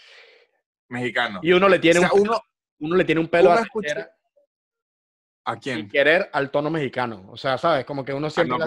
mexicano. 0.89 1.39
Y 1.43 1.53
uno 1.53 1.69
le 1.69 1.79
tiene, 1.79 1.99
un, 1.99 2.09
uno, 2.13 2.41
uno 2.79 2.95
le 2.95 3.05
tiene 3.05 3.21
un 3.21 3.27
pelo 3.27 3.51
a 3.51 3.65
¿A 5.45 5.57
quién? 5.57 5.89
Querer 5.89 6.29
al 6.31 6.51
tono 6.51 6.69
mexicano. 6.69 7.25
O 7.29 7.37
sea, 7.37 7.57
¿sabes? 7.57 7.83
Como 7.83 8.05
que 8.05 8.13
uno 8.13 8.27
ah, 8.27 8.29
siempre... 8.29 8.57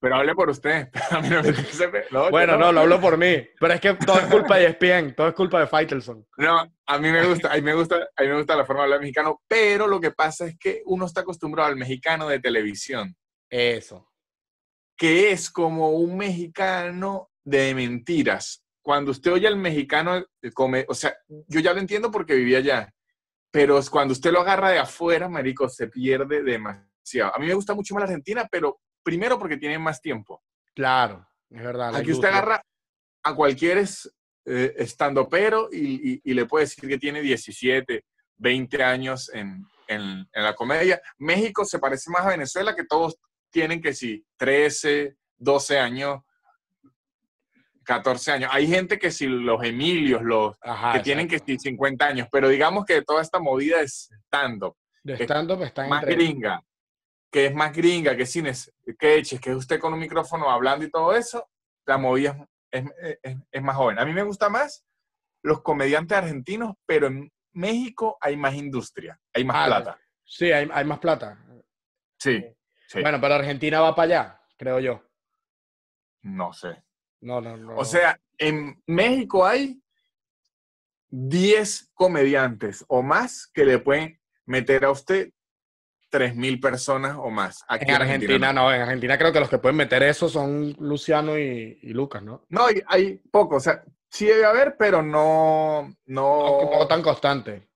pero, 0.00 0.16
hable 0.16 0.34
por 0.34 0.48
usted. 0.48 0.88
bueno, 2.30 2.56
no, 2.56 2.72
lo 2.72 2.80
hablo 2.80 3.00
por 3.00 3.18
mí. 3.18 3.46
Pero 3.60 3.74
es 3.74 3.80
que 3.80 3.94
todo 3.94 4.18
es 4.18 4.26
culpa 4.26 4.56
de 4.56 4.66
ESPN, 4.66 5.14
todo 5.14 5.28
es 5.28 5.34
culpa 5.34 5.60
de 5.60 5.66
Faitelson. 5.66 6.26
No, 6.38 6.64
a 6.86 6.98
mí 6.98 7.12
me 7.12 7.26
gusta, 7.26 7.52
a 7.52 7.56
mí 7.56 7.60
me 7.60 7.74
gusta, 7.74 8.08
a 8.16 8.22
mí 8.22 8.28
me 8.28 8.36
gusta 8.36 8.56
la 8.56 8.64
forma 8.64 8.82
de 8.82 8.84
hablar 8.84 9.00
mexicano, 9.00 9.42
pero 9.46 9.86
lo 9.86 10.00
que 10.00 10.12
pasa 10.12 10.46
es 10.46 10.56
que 10.58 10.80
uno 10.86 11.04
está 11.04 11.20
acostumbrado 11.20 11.68
al 11.68 11.76
mexicano 11.76 12.28
de 12.28 12.40
televisión. 12.40 13.14
Eso. 13.50 14.11
Que 15.02 15.32
es 15.32 15.50
como 15.50 15.90
un 15.90 16.16
mexicano 16.16 17.30
de 17.44 17.74
mentiras. 17.74 18.64
Cuando 18.82 19.10
usted 19.10 19.32
oye 19.32 19.48
al 19.48 19.56
mexicano, 19.56 20.24
come, 20.54 20.84
o 20.88 20.94
sea, 20.94 21.14
yo 21.48 21.60
ya 21.60 21.72
lo 21.72 21.80
entiendo 21.80 22.10
porque 22.10 22.34
vivía 22.34 22.58
allá 22.58 22.92
pero 23.52 23.78
cuando 23.90 24.12
usted 24.12 24.32
lo 24.32 24.40
agarra 24.40 24.70
de 24.70 24.78
afuera, 24.78 25.28
marico, 25.28 25.68
se 25.68 25.86
pierde 25.86 26.42
demasiado. 26.42 27.36
A 27.36 27.38
mí 27.38 27.46
me 27.46 27.54
gusta 27.54 27.74
mucho 27.74 27.94
más 27.94 28.00
la 28.00 28.06
Argentina, 28.06 28.48
pero 28.50 28.80
primero 29.02 29.38
porque 29.38 29.58
tiene 29.58 29.78
más 29.78 30.00
tiempo. 30.00 30.42
Claro, 30.74 31.28
es 31.50 31.62
verdad. 31.62 31.94
Aquí 31.94 32.12
usted 32.12 32.28
agarra 32.28 32.62
a 33.22 33.34
cualquier 33.34 33.86
eh, 34.46 34.74
estando 34.78 35.28
pero 35.28 35.68
y, 35.70 36.20
le 36.32 36.46
puede 36.46 36.64
decir 36.64 36.88
que 36.88 36.98
tiene 36.98 37.20
17, 37.20 38.02
20 38.38 38.82
años 38.82 39.30
en, 39.34 39.66
en, 39.86 40.26
la 40.32 40.54
comedia. 40.54 41.02
México 41.18 41.66
se 41.66 41.78
parece 41.78 42.10
más 42.10 42.22
a 42.22 42.30
Venezuela, 42.30 42.74
que 42.74 42.86
todos 42.86 43.18
tienen 43.52 43.80
que 43.80 43.94
sí, 43.94 44.24
13, 44.38 45.16
12 45.38 45.78
años 45.78 46.22
14 47.84 48.32
años. 48.32 48.50
Hay 48.52 48.66
gente 48.66 48.98
que 48.98 49.10
si 49.10 49.26
los 49.26 49.62
Emilios, 49.62 50.22
los 50.22 50.56
que 50.92 51.00
tienen 51.00 51.28
que 51.28 51.38
si 51.38 51.58
50 51.58 52.04
años, 52.04 52.28
pero 52.30 52.48
digamos 52.48 52.84
que 52.84 53.02
toda 53.02 53.22
esta 53.22 53.38
movida 53.38 53.80
es 53.80 54.10
stand-up. 54.26 54.76
De 55.02 55.14
stand-up 55.14 55.62
está 55.62 55.86
más 55.88 56.04
gringa, 56.04 56.62
que 57.30 57.46
es 57.46 57.54
más 57.54 57.72
gringa, 57.72 58.16
que 58.16 58.26
cines, 58.26 58.72
que 58.98 59.16
eches, 59.16 59.40
que 59.40 59.50
es 59.50 59.56
usted 59.56 59.80
con 59.80 59.92
un 59.92 59.98
micrófono 59.98 60.48
hablando 60.50 60.84
y 60.84 60.90
todo 60.90 61.14
eso, 61.14 61.48
la 61.86 61.98
movida 61.98 62.46
es, 62.70 62.84
es, 63.50 63.62
más 63.62 63.76
joven. 63.76 63.98
A 63.98 64.04
mí 64.04 64.12
me 64.12 64.22
gusta 64.22 64.48
más 64.48 64.84
los 65.42 65.62
comediantes 65.62 66.16
argentinos, 66.16 66.74
pero 66.86 67.08
en 67.08 67.32
México 67.52 68.16
hay 68.20 68.36
más 68.36 68.54
industria, 68.54 69.18
hay 69.32 69.44
más 69.44 69.56
ah, 69.58 69.66
plata. 69.66 70.00
Sí, 70.24 70.52
hay, 70.52 70.68
hay 70.72 70.84
más 70.84 71.00
plata. 71.00 71.36
Sí, 72.18 72.44
sí. 72.92 73.00
Bueno, 73.00 73.20
pero 73.20 73.34
Argentina 73.34 73.80
va 73.80 73.94
para 73.94 74.04
allá, 74.04 74.40
creo 74.56 74.80
yo. 74.80 75.02
No 76.22 76.52
sé. 76.52 76.82
No, 77.20 77.40
no, 77.40 77.56
no. 77.56 77.76
O 77.76 77.84
sea, 77.84 78.20
en 78.38 78.80
México 78.86 79.46
hay 79.46 79.80
10 81.10 81.90
comediantes 81.94 82.84
o 82.88 83.02
más 83.02 83.46
que 83.46 83.64
le 83.64 83.78
pueden 83.78 84.18
meter 84.46 84.84
a 84.84 84.90
usted 84.90 85.30
3.000 86.10 86.60
personas 86.60 87.16
o 87.18 87.30
más. 87.30 87.64
Aquí 87.68 87.86
en, 87.88 87.94
Argentina, 87.94 88.52
no. 88.52 88.72
en 88.72 88.82
Argentina 88.82 89.16
creo 89.16 89.32
que 89.32 89.40
los 89.40 89.48
que 89.48 89.58
pueden 89.58 89.76
meter 89.76 90.02
eso 90.02 90.28
son 90.28 90.74
Luciano 90.78 91.38
y, 91.38 91.78
Lucas, 91.84 92.22
¿no? 92.22 92.44
No, 92.48 92.66
hay, 92.66 92.82
hay 92.86 93.16
poco, 93.30 93.56
o 93.56 93.60
sea, 93.60 93.82
sí 94.08 94.26
debe 94.26 94.44
haber, 94.44 94.76
pero 94.76 95.02
no... 95.02 95.94
No, 96.06 96.70
no, 96.70 96.86
tan 96.86 97.02
constante. 97.02 97.68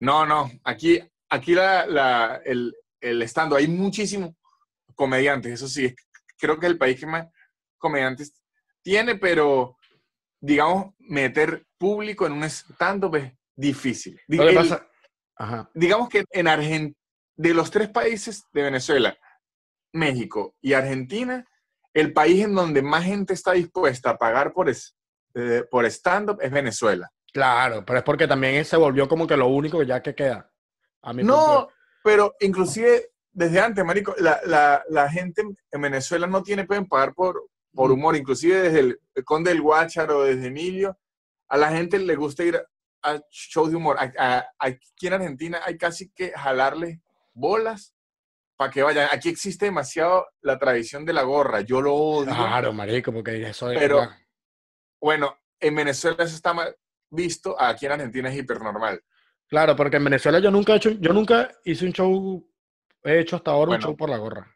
No, 0.00 0.24
no, 0.24 0.50
aquí, 0.64 1.00
aquí 1.28 1.54
la, 1.54 2.40
el, 2.44 2.74
el 3.04 3.22
estando, 3.22 3.56
hay 3.56 3.68
muchísimos 3.68 4.34
comediantes, 4.94 5.52
eso 5.52 5.68
sí, 5.68 5.94
creo 6.38 6.58
que 6.58 6.66
es 6.66 6.72
el 6.72 6.78
país 6.78 6.98
que 6.98 7.06
más 7.06 7.26
comediantes 7.78 8.32
tiene, 8.82 9.16
pero 9.16 9.76
digamos, 10.40 10.94
meter 10.98 11.64
público 11.78 12.26
en 12.26 12.32
un 12.32 12.44
stand-up 12.44 13.16
es 13.16 13.32
difícil. 13.56 14.20
Digamos 15.74 16.08
que 16.08 16.24
en 16.30 16.48
Argentina, 16.48 16.94
de 17.36 17.54
los 17.54 17.70
tres 17.70 17.88
países 17.88 18.44
de 18.52 18.62
Venezuela, 18.62 19.16
México 19.92 20.54
y 20.60 20.74
Argentina, 20.74 21.44
el 21.92 22.12
país 22.12 22.44
en 22.44 22.54
donde 22.54 22.82
más 22.82 23.04
gente 23.04 23.34
está 23.34 23.52
dispuesta 23.52 24.10
a 24.10 24.18
pagar 24.18 24.52
por, 24.52 24.68
eh, 24.70 25.64
por 25.70 25.86
stand-up 25.86 26.38
es 26.42 26.50
Venezuela. 26.50 27.10
Claro, 27.32 27.84
pero 27.84 27.98
es 28.00 28.04
porque 28.04 28.28
también 28.28 28.64
se 28.64 28.76
volvió 28.76 29.08
como 29.08 29.26
que 29.26 29.36
lo 29.36 29.48
único 29.48 29.82
ya 29.82 30.02
que 30.02 30.14
queda. 30.14 30.50
no, 31.14 31.68
pero 32.04 32.36
inclusive 32.40 33.12
desde 33.32 33.60
antes, 33.60 33.82
Marico, 33.82 34.14
la, 34.18 34.84
la, 34.88 35.10
gente 35.10 35.42
en 35.42 35.80
Venezuela 35.80 36.26
no 36.26 36.42
tiene 36.42 36.66
pueden 36.66 36.86
pagar 36.86 37.14
por, 37.14 37.48
por 37.72 37.90
humor, 37.90 38.14
inclusive 38.14 38.60
desde 38.60 38.80
el 38.80 39.24
Conde 39.24 39.50
del 39.50 39.62
Guácharo, 39.62 40.22
desde 40.22 40.48
Emilio, 40.48 40.98
a 41.48 41.56
la 41.56 41.70
gente 41.70 41.98
le 41.98 42.14
gusta 42.14 42.44
ir 42.44 42.62
a 43.02 43.20
shows 43.30 43.70
de 43.70 43.76
humor. 43.76 43.96
aquí 43.98 45.06
en 45.06 45.12
Argentina 45.14 45.60
hay 45.64 45.78
casi 45.78 46.10
que 46.10 46.30
jalarle 46.32 47.00
bolas 47.32 47.94
para 48.56 48.70
que 48.70 48.82
vayan. 48.82 49.08
Aquí 49.10 49.30
existe 49.30 49.64
demasiado 49.64 50.28
la 50.42 50.58
tradición 50.58 51.06
de 51.06 51.14
la 51.14 51.22
gorra. 51.22 51.62
Yo 51.62 51.80
lo 51.80 51.94
odio. 51.94 52.34
Claro, 52.34 52.72
marico, 52.74 53.12
porque 53.12 53.42
eso 53.48 53.70
es... 53.70 53.78
Pero, 53.78 54.08
bueno, 55.00 55.38
en 55.58 55.74
Venezuela 55.74 56.22
eso 56.22 56.36
está 56.36 56.54
visto 57.10 57.60
aquí 57.60 57.86
en 57.86 57.92
Argentina 57.92 58.28
es 58.28 58.36
hipernormal. 58.36 59.02
Claro, 59.48 59.76
porque 59.76 59.96
en 59.96 60.04
Venezuela 60.04 60.38
yo 60.38 60.50
nunca 60.50 60.72
he 60.72 60.76
hecho, 60.76 60.90
yo 60.90 61.12
nunca 61.12 61.50
hice 61.64 61.84
un 61.86 61.92
show, 61.92 62.46
he 63.02 63.20
hecho 63.20 63.36
hasta 63.36 63.50
ahora 63.50 63.72
un 63.72 63.80
show 63.80 63.96
por 63.96 64.08
la 64.08 64.18
gorra. 64.18 64.50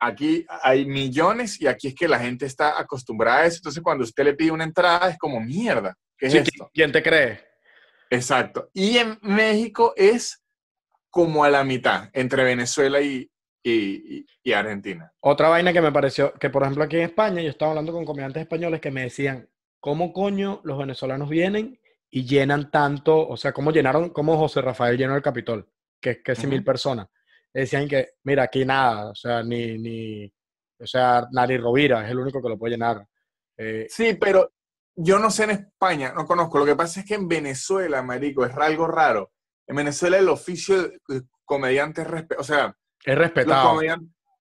Aquí 0.00 0.44
hay 0.62 0.84
millones 0.84 1.60
y 1.60 1.66
aquí 1.66 1.88
es 1.88 1.94
que 1.94 2.08
la 2.08 2.18
gente 2.18 2.44
está 2.46 2.78
acostumbrada 2.78 3.40
a 3.40 3.46
eso. 3.46 3.56
Entonces, 3.56 3.82
cuando 3.82 4.04
usted 4.04 4.24
le 4.24 4.34
pide 4.34 4.50
una 4.50 4.64
entrada, 4.64 5.08
es 5.08 5.18
como 5.18 5.40
mierda. 5.40 5.94
¿Qué 6.18 6.26
es 6.26 6.34
esto? 6.34 6.70
¿Quién 6.72 6.92
te 6.92 7.02
cree? 7.02 7.40
Exacto. 8.10 8.70
Y 8.74 8.98
en 8.98 9.18
México 9.22 9.94
es 9.96 10.42
como 11.10 11.44
a 11.44 11.48
la 11.48 11.64
mitad, 11.64 12.10
entre 12.12 12.44
Venezuela 12.44 13.00
y, 13.00 13.30
y, 13.62 14.52
Argentina. 14.52 15.12
Otra 15.20 15.48
vaina 15.48 15.72
que 15.72 15.80
me 15.80 15.92
pareció, 15.92 16.32
que 16.34 16.50
por 16.50 16.62
ejemplo 16.62 16.84
aquí 16.84 16.96
en 16.96 17.02
España, 17.02 17.40
yo 17.40 17.50
estaba 17.50 17.70
hablando 17.70 17.92
con 17.92 18.04
comediantes 18.04 18.42
españoles 18.42 18.80
que 18.80 18.90
me 18.90 19.02
decían, 19.02 19.48
¿cómo 19.80 20.12
coño 20.12 20.60
los 20.64 20.78
venezolanos 20.78 21.28
vienen 21.28 21.80
y 22.16 22.24
llenan 22.24 22.70
tanto? 22.70 23.26
O 23.28 23.36
sea, 23.36 23.52
¿cómo 23.52 23.72
llenaron, 23.72 24.10
cómo 24.10 24.38
José 24.38 24.62
Rafael 24.62 24.96
llenó 24.96 25.16
el 25.16 25.22
Capitol? 25.22 25.68
Que 26.00 26.10
es 26.10 26.18
casi 26.22 26.46
mil 26.46 26.62
personas. 26.62 27.08
Decían 27.52 27.88
que, 27.88 28.10
mira, 28.22 28.44
aquí 28.44 28.64
nada, 28.64 29.10
o 29.10 29.14
sea, 29.16 29.42
ni, 29.42 29.76
ni, 29.78 30.32
o 30.78 30.86
sea, 30.86 31.26
Nari 31.32 31.58
Rovira 31.58 32.04
es 32.04 32.12
el 32.12 32.20
único 32.20 32.40
que 32.40 32.48
lo 32.48 32.56
puede 32.56 32.74
llenar. 32.74 33.04
Eh, 33.58 33.86
sí, 33.88 34.14
pero 34.14 34.52
yo 34.94 35.18
no 35.18 35.28
sé 35.28 35.42
en 35.44 35.50
España, 35.50 36.12
no 36.14 36.24
conozco. 36.24 36.60
Lo 36.60 36.64
que 36.64 36.76
pasa 36.76 37.00
es 37.00 37.06
que 37.06 37.14
en 37.14 37.26
Venezuela, 37.26 38.00
marico, 38.00 38.46
es 38.46 38.54
algo 38.56 38.86
raro. 38.86 39.32
En 39.66 39.74
Venezuela 39.74 40.16
el 40.16 40.28
oficio 40.28 40.82
de 41.08 41.22
comediante 41.44 42.02
es, 42.02 42.38
o 42.38 42.44
sea, 42.44 42.76
es 43.04 43.18
respetado. 43.18 43.80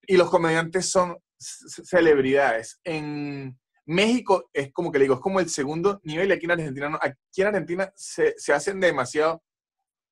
y 0.05 0.15
los 0.15 0.29
comediantes 0.29 0.91
son 0.91 1.17
celebridades. 1.39 2.79
En 2.83 3.57
México 3.85 4.49
es 4.53 4.71
como 4.71 4.91
que 4.91 4.99
le 4.99 5.05
digo, 5.05 5.15
es 5.15 5.21
como 5.21 5.39
el 5.39 5.49
segundo 5.49 5.99
nivel. 6.03 6.31
Aquí 6.31 6.45
en 6.45 6.51
Argentina 6.51 6.89
no. 6.89 6.99
Aquí 7.01 7.41
en 7.41 7.47
Argentina 7.47 7.91
se, 7.95 8.33
hacen 8.53 8.79
demasiado. 8.79 9.43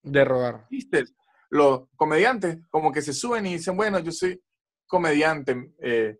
De 0.02 0.26
robar. 0.26 0.68
Los 1.50 1.82
comediantes 1.96 2.60
como 2.70 2.92
que 2.92 3.02
se 3.02 3.14
suben 3.14 3.46
y 3.46 3.54
dicen, 3.54 3.76
bueno, 3.76 4.00
yo 4.00 4.12
soy 4.12 4.42
comediante, 4.88 5.74
eh, 5.80 6.18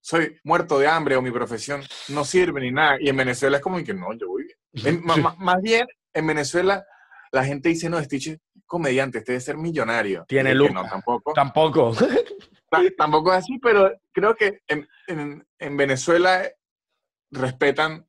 soy 0.00 0.38
muerto 0.44 0.78
de 0.78 0.86
hambre 0.86 1.16
o 1.16 1.22
mi 1.22 1.30
profesión 1.30 1.82
no 2.08 2.24
sirve 2.24 2.60
ni 2.60 2.70
nada. 2.70 2.96
Y 3.00 3.08
en 3.08 3.16
Venezuela 3.16 3.56
es 3.56 3.62
como 3.62 3.82
que 3.82 3.94
no, 3.94 4.12
yo 4.12 4.28
voy 4.28 4.46
bien. 4.72 5.02
más, 5.38 5.62
bien, 5.62 5.86
en 6.12 6.26
Venezuela 6.26 6.84
la 7.32 7.44
gente 7.44 7.68
dice, 7.68 7.90
no, 7.90 8.02
Stitch 8.02 8.38
comediante, 8.66 9.18
este 9.18 9.32
debe 9.32 9.40
ser 9.40 9.56
millonario. 9.56 10.24
Tiene 10.28 10.54
luz. 10.54 10.72
No, 10.72 10.84
tampoco. 10.84 11.32
Tampoco. 11.32 11.92
tampoco 12.96 13.32
es 13.32 13.38
así, 13.38 13.58
pero 13.58 13.92
creo 14.12 14.34
que 14.34 14.60
en, 14.68 15.76
Venezuela 15.76 16.48
respetan 17.30 18.06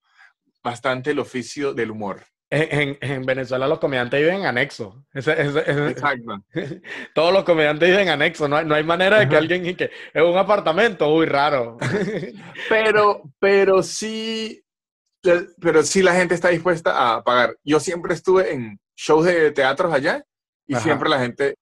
bastante 0.64 1.12
el 1.12 1.20
oficio 1.20 1.74
del 1.74 1.92
humor. 1.92 2.24
En, 2.50 3.26
Venezuela 3.26 3.68
los 3.68 3.80
comediantes 3.80 4.22
viven 4.22 4.42
en 4.42 4.46
anexo. 4.46 5.06
Exacto. 5.14 6.44
Todos 7.14 7.34
los 7.34 7.44
comediantes 7.44 7.90
viven 7.90 8.04
en 8.04 8.10
anexo. 8.10 8.48
No 8.48 8.56
hay, 8.56 8.66
no 8.66 8.74
hay 8.74 8.84
manera 8.84 9.20
de 9.20 9.28
que 9.28 9.36
alguien 9.36 9.76
que 9.76 9.92
es 10.14 10.24
un 10.24 10.38
apartamento, 10.38 11.14
uy, 11.14 11.26
raro. 11.26 11.78
Pero, 12.70 13.22
pero 13.40 13.84
sí, 13.84 14.64
pero 15.60 15.84
sí 15.84 16.02
la 16.02 16.14
gente 16.14 16.36
está 16.36 16.50
dispuesta 16.50 17.16
a 17.16 17.24
pagar. 17.24 17.56
Yo 17.64 17.80
siempre 17.80 18.14
estuve 18.14 18.54
en 18.54 18.80
shows 18.96 19.26
de 19.26 19.52
teatros 19.52 19.94
allá 19.94 20.24
y 20.66 20.76
siempre 20.76 21.10
la 21.10 21.20
gente 21.20 21.56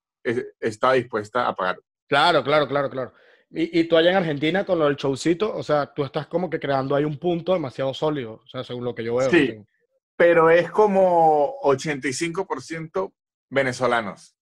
está 0.59 0.93
dispuesta 0.93 1.47
a 1.47 1.55
pagar. 1.55 1.79
Claro, 2.07 2.43
claro, 2.43 2.67
claro, 2.67 2.89
claro. 2.89 3.13
Y, 3.49 3.79
y, 3.79 3.83
tú 3.85 3.95
allá 3.95 4.09
en 4.11 4.17
Argentina 4.17 4.65
con 4.65 4.79
lo 4.79 4.85
del 4.85 4.95
showcito, 4.95 5.55
o 5.55 5.63
sea, 5.63 5.93
tú 5.93 6.03
estás 6.03 6.27
como 6.27 6.49
que 6.49 6.59
creando 6.59 6.95
ahí 6.95 7.05
un 7.05 7.17
punto 7.17 7.53
demasiado 7.53 7.93
sólido, 7.93 8.41
o 8.43 8.47
sea, 8.47 8.63
según 8.63 8.83
lo 8.83 8.95
que 8.95 9.03
yo 9.03 9.15
veo. 9.15 9.29
Sí, 9.29 9.55
pero 10.15 10.49
es 10.49 10.71
como 10.71 11.55
85% 11.61 13.13
venezolanos. 13.49 14.35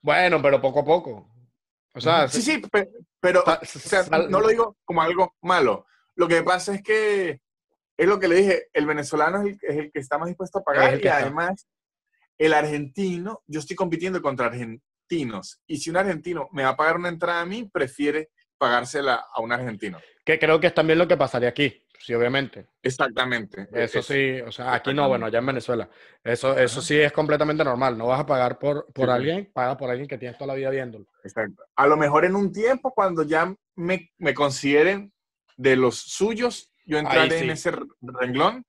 Bueno, 0.00 0.40
pero 0.40 0.60
poco 0.60 0.80
a 0.80 0.84
poco. 0.84 1.30
O 1.94 2.00
sea, 2.00 2.28
sí, 2.28 2.42
sí, 2.42 2.62
pero, 3.20 3.44
no 4.28 4.40
lo 4.40 4.48
digo 4.48 4.76
como 4.84 5.02
algo 5.02 5.36
malo. 5.42 5.86
Lo 6.16 6.28
que 6.28 6.42
pasa 6.42 6.74
es 6.74 6.82
que 6.82 7.40
es 7.96 8.08
lo 8.08 8.18
que 8.18 8.28
le 8.28 8.36
dije, 8.36 8.68
el 8.72 8.86
venezolano 8.86 9.42
es 9.46 9.56
el, 9.62 9.92
que 9.92 10.00
está 10.00 10.18
más 10.18 10.28
dispuesto 10.28 10.58
a 10.58 10.64
pagar 10.64 11.02
y 11.02 11.06
además 11.06 11.68
el 12.36 12.52
argentino, 12.52 13.42
yo 13.46 13.60
estoy 13.60 13.76
compitiendo 13.76 14.20
contra 14.20 14.46
argentinos 14.46 15.62
y 15.66 15.78
si 15.78 15.90
un 15.90 15.96
argentino 15.96 16.48
me 16.52 16.64
va 16.64 16.70
a 16.70 16.76
pagar 16.76 16.96
una 16.96 17.08
entrada 17.08 17.42
a 17.42 17.46
mí, 17.46 17.70
prefiere 17.72 18.30
pagársela 18.58 19.26
a 19.32 19.40
un 19.40 19.52
argentino. 19.52 19.98
Que 20.24 20.38
creo 20.38 20.58
que 20.58 20.68
es 20.68 20.74
también 20.74 20.98
lo 20.98 21.06
que 21.06 21.16
pasaría 21.16 21.50
aquí, 21.50 21.84
sí, 21.98 22.14
obviamente. 22.14 22.68
Exactamente. 22.82 23.68
Eso 23.72 24.02
sí, 24.02 24.40
o 24.40 24.50
sea, 24.50 24.74
aquí 24.74 24.94
no, 24.94 25.08
bueno, 25.08 25.26
allá 25.26 25.38
en 25.38 25.46
Venezuela. 25.46 25.88
Eso, 26.22 26.56
eso 26.56 26.80
sí 26.80 26.98
es 26.98 27.12
completamente 27.12 27.64
normal. 27.64 27.98
No 27.98 28.06
vas 28.06 28.20
a 28.20 28.26
pagar 28.26 28.58
por, 28.58 28.90
por 28.92 29.10
alguien, 29.10 29.50
paga 29.52 29.76
por 29.76 29.90
alguien 29.90 30.08
que 30.08 30.18
tienes 30.18 30.38
toda 30.38 30.48
la 30.48 30.54
vida 30.54 30.70
viéndolo. 30.70 31.06
Exacto. 31.22 31.62
A 31.76 31.86
lo 31.86 31.96
mejor 31.96 32.24
en 32.24 32.36
un 32.36 32.52
tiempo, 32.52 32.92
cuando 32.94 33.22
ya 33.22 33.54
me, 33.76 34.12
me 34.18 34.32
consideren 34.32 35.12
de 35.56 35.76
los 35.76 35.96
suyos, 35.98 36.72
yo 36.86 36.98
entraré 36.98 37.38
en 37.38 37.50
ese 37.50 37.72
renglón, 38.00 38.64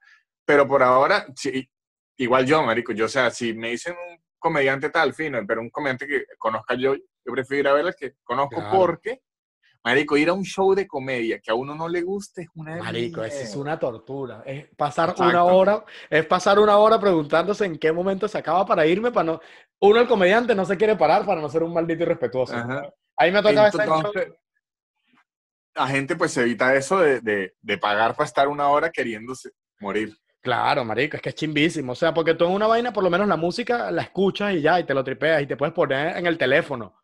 pero 0.45 0.67
por 0.67 0.83
ahora, 0.83 1.25
sí, 1.35 1.69
igual 2.17 2.45
yo, 2.45 2.61
marico, 2.63 2.93
yo, 2.93 3.05
o 3.05 3.09
sea, 3.09 3.31
si 3.31 3.53
me 3.53 3.71
dicen 3.71 3.93
un 3.93 4.17
comediante 4.37 4.89
tal, 4.89 5.13
fino, 5.13 5.39
pero 5.47 5.61
un 5.61 5.69
comediante 5.69 6.07
que 6.07 6.25
conozca 6.37 6.75
yo, 6.75 6.95
yo 6.95 7.33
prefiero 7.33 7.61
ir 7.61 7.67
a 7.67 7.73
ver 7.73 7.85
el 7.87 7.95
que 7.95 8.13
conozco 8.23 8.63
porque, 8.71 9.21
marico, 9.85 10.17
ir 10.17 10.29
a 10.29 10.33
un 10.33 10.43
show 10.43 10.73
de 10.73 10.87
comedia 10.87 11.39
que 11.39 11.51
a 11.51 11.53
uno 11.53 11.75
no 11.75 11.87
le 11.87 12.01
guste 12.01 12.41
es 12.41 12.47
una... 12.55 12.77
Marico, 12.77 13.23
es 13.23 13.55
una 13.55 13.77
tortura. 13.77 14.41
Es 14.43 14.65
pasar 14.75 15.13
una 15.19 15.43
hora, 15.43 15.85
es 16.09 16.25
pasar 16.25 16.57
una 16.57 16.77
hora 16.77 16.99
preguntándose 16.99 17.65
en 17.65 17.77
qué 17.77 17.91
momento 17.91 18.27
se 18.27 18.39
acaba 18.39 18.65
para 18.65 18.87
irme, 18.87 19.11
para 19.11 19.25
no... 19.25 19.39
Uno, 19.79 20.01
el 20.01 20.07
comediante, 20.07 20.55
no 20.55 20.65
se 20.65 20.75
quiere 20.75 20.95
parar 20.95 21.23
para 21.23 21.39
no 21.39 21.49
ser 21.49 21.61
un 21.61 21.71
maldito 21.71 22.01
irrespetuoso. 22.01 22.55
Ahí 23.15 23.31
me 23.31 23.43
toca 23.43 23.67
estar 23.67 23.87
La 25.75 25.87
gente 25.87 26.15
pues 26.15 26.35
evita 26.37 26.73
eso 26.73 26.99
de, 26.99 27.21
de, 27.21 27.53
de 27.61 27.77
pagar 27.77 28.15
para 28.15 28.25
estar 28.25 28.47
una 28.47 28.67
hora 28.69 28.89
queriéndose 28.89 29.51
morir. 29.79 30.17
Claro, 30.41 30.83
marico, 30.83 31.15
es 31.15 31.21
que 31.21 31.29
es 31.29 31.35
chimbísimo. 31.35 31.91
O 31.91 31.95
sea, 31.95 32.11
porque 32.11 32.33
tú 32.33 32.45
en 32.45 32.53
una 32.53 32.65
vaina, 32.65 32.91
por 32.91 33.03
lo 33.03 33.11
menos 33.11 33.27
la 33.27 33.37
música 33.37 33.91
la 33.91 34.01
escuchas 34.01 34.53
y 34.53 34.61
ya, 34.61 34.79
y 34.79 34.83
te 34.83 34.95
lo 34.95 35.03
tripeas 35.03 35.43
y 35.43 35.45
te 35.47 35.57
puedes 35.57 35.75
poner 35.75 36.17
en 36.17 36.25
el 36.25 36.39
teléfono. 36.39 36.95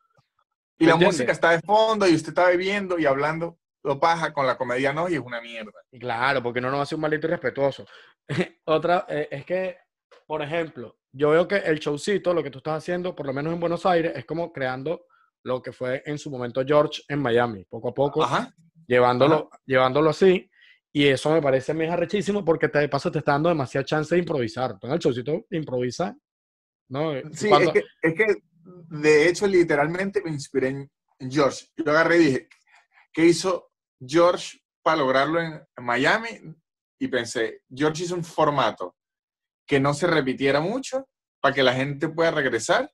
Y 0.82 0.86
la 0.86 0.96
música 0.96 1.32
está 1.32 1.52
de 1.52 1.62
fondo 1.62 2.08
y 2.08 2.16
usted 2.16 2.30
está 2.30 2.48
bebiendo 2.48 2.98
y 2.98 3.06
hablando, 3.06 3.60
lo 3.84 4.00
paja 4.00 4.34
con 4.34 4.46
la 4.46 4.58
comedia 4.58 4.94
no 4.94 5.10
y 5.10 5.16
es 5.16 5.20
una 5.20 5.42
mierda. 5.42 5.72
Claro, 6.00 6.42
porque 6.42 6.62
no 6.62 6.72
nos 6.72 6.82
hace 6.82 6.96
un 6.96 7.02
maldito 7.02 7.28
irrespetuoso. 7.28 7.86
Otra, 8.66 9.06
eh, 9.10 9.28
es 9.32 9.46
que, 9.46 9.78
por 10.26 10.42
ejemplo, 10.42 10.98
yo 11.12 11.32
veo 11.32 11.48
que 11.48 11.58
el 11.58 11.80
showcito, 11.80 12.34
lo 12.34 12.44
que 12.44 12.52
tú 12.52 12.60
estás 12.60 12.78
haciendo, 12.78 13.16
por 13.16 13.26
lo 13.26 13.34
menos 13.34 13.54
en 13.54 13.60
Buenos 13.60 13.86
Aires, 13.86 14.14
es 14.16 14.26
como 14.26 14.52
creando 14.52 15.06
lo 15.44 15.62
que 15.62 15.72
fue 15.72 16.04
en 16.06 16.18
su 16.18 16.30
momento 16.30 16.64
George 16.66 17.02
en 17.08 17.20
Miami, 17.20 17.66
poco 17.66 17.90
a 17.90 17.94
poco, 17.94 18.28
llevándolo, 18.88 19.50
llevándolo 19.66 20.12
así 20.12 20.52
y 20.94 21.08
eso 21.08 21.32
me 21.32 21.42
parece 21.42 21.74
mejor 21.74 21.94
arrechísimo 21.94 22.44
porque 22.44 22.68
te, 22.68 22.80
de 22.80 22.90
paso 22.90 23.12
te 23.12 23.20
está 23.20 23.34
dando 23.34 23.50
demasiada 23.50 23.86
chance 23.86 24.14
de 24.14 24.20
improvisar. 24.20 24.72
Entonces 24.72 24.96
el 24.96 25.00
showcito 25.00 25.46
improvisa, 25.52 26.18
¿no? 26.90 27.14
Sí, 27.32 27.50
es, 27.50 27.70
que, 27.72 27.84
es, 28.02 28.14
que, 28.14 28.36
de 28.92 29.30
hecho 29.30 29.48
literalmente 29.48 30.22
me 30.22 30.32
inspiré 30.32 30.68
en, 30.68 30.92
George. 31.30 31.68
Yo 31.78 31.92
agarré 31.92 32.18
y 32.18 32.26
dije, 32.26 32.50
¿qué 33.14 33.26
hizo 33.28 33.72
George 34.04 34.60
para 34.82 34.98
lograrlo 34.98 35.40
en 35.40 35.64
Miami? 35.78 36.56
Y 37.00 37.08
pensé, 37.08 37.62
George 37.70 38.04
hizo 38.04 38.16
un 38.16 38.24
formato 38.24 38.96
que 39.68 39.80
no 39.80 39.94
se 39.94 40.08
repitiera 40.08 40.62
mucho 40.62 41.08
para 41.40 41.54
que 41.54 41.62
la 41.62 41.76
gente 41.76 42.10
pueda 42.10 42.32
regresar 42.32 42.92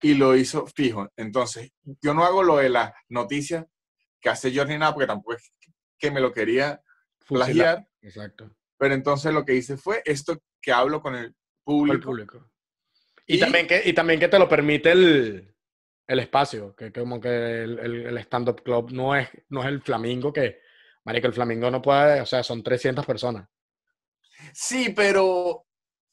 y 0.00 0.14
lo 0.14 0.34
hizo 0.34 0.66
fijo. 0.66 1.10
Entonces, 1.16 1.72
yo 2.00 2.14
no 2.14 2.24
hago 2.24 2.42
lo 2.42 2.56
de 2.56 2.70
las 2.70 2.92
noticias 3.10 3.66
que 4.18 4.30
hace 4.30 4.50
George 4.50 4.72
ni 4.72 4.78
nada 4.78 4.94
porque 4.94 5.06
tampoco 5.06 5.34
es 5.34 5.52
que 5.98 6.10
me 6.10 6.20
lo 6.20 6.32
quería 6.32 6.82
plagiar. 7.28 7.86
Exacto. 8.00 8.50
Pero 8.78 8.94
entonces 8.94 9.32
lo 9.32 9.44
que 9.44 9.54
hice 9.54 9.76
fue 9.76 10.02
esto 10.06 10.38
que 10.60 10.72
hablo 10.72 11.02
con 11.02 11.14
el 11.14 11.34
público. 11.64 12.50
Y, 13.26 13.38
también 13.38 13.66
que, 13.66 13.82
y 13.84 13.92
también 13.92 14.20
que 14.20 14.28
te 14.28 14.38
lo 14.38 14.48
permite 14.48 14.92
el, 14.92 15.54
el 16.06 16.18
espacio, 16.18 16.74
que, 16.74 16.92
como 16.92 17.20
que 17.20 17.62
el, 17.62 17.78
el, 17.78 18.18
stand-up 18.18 18.62
club 18.62 18.90
no 18.92 19.14
es, 19.14 19.28
no 19.48 19.62
es 19.62 19.68
el 19.68 19.80
flamingo 19.80 20.32
que, 20.32 20.60
marico, 21.04 21.28
el 21.28 21.32
flamingo 21.32 21.70
no 21.70 21.80
puede, 21.80 22.20
o 22.20 22.26
sea, 22.26 22.42
son 22.42 22.62
300 22.62 23.06
personas. 23.06 23.48
Sí, 24.52 24.92
pero 24.94 25.64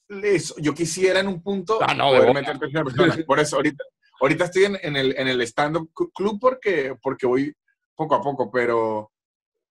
eso, 0.07 0.55
yo 0.59 0.73
quisiera 0.73 1.19
en 1.19 1.27
un 1.27 1.41
punto 1.41 1.79
ah, 1.81 1.93
no, 1.93 2.11
personas. 2.11 3.17
Por 3.25 3.39
eso 3.39 3.57
ahorita, 3.57 3.83
ahorita 4.21 4.45
estoy 4.45 4.65
en, 4.65 4.77
en 4.81 4.95
el, 4.95 5.15
en 5.17 5.27
el 5.27 5.41
stand-up 5.41 5.91
club 6.13 6.39
porque, 6.39 6.95
porque 7.01 7.25
voy 7.25 7.53
poco 7.95 8.15
a 8.15 8.21
poco, 8.21 8.51
pero 8.51 9.11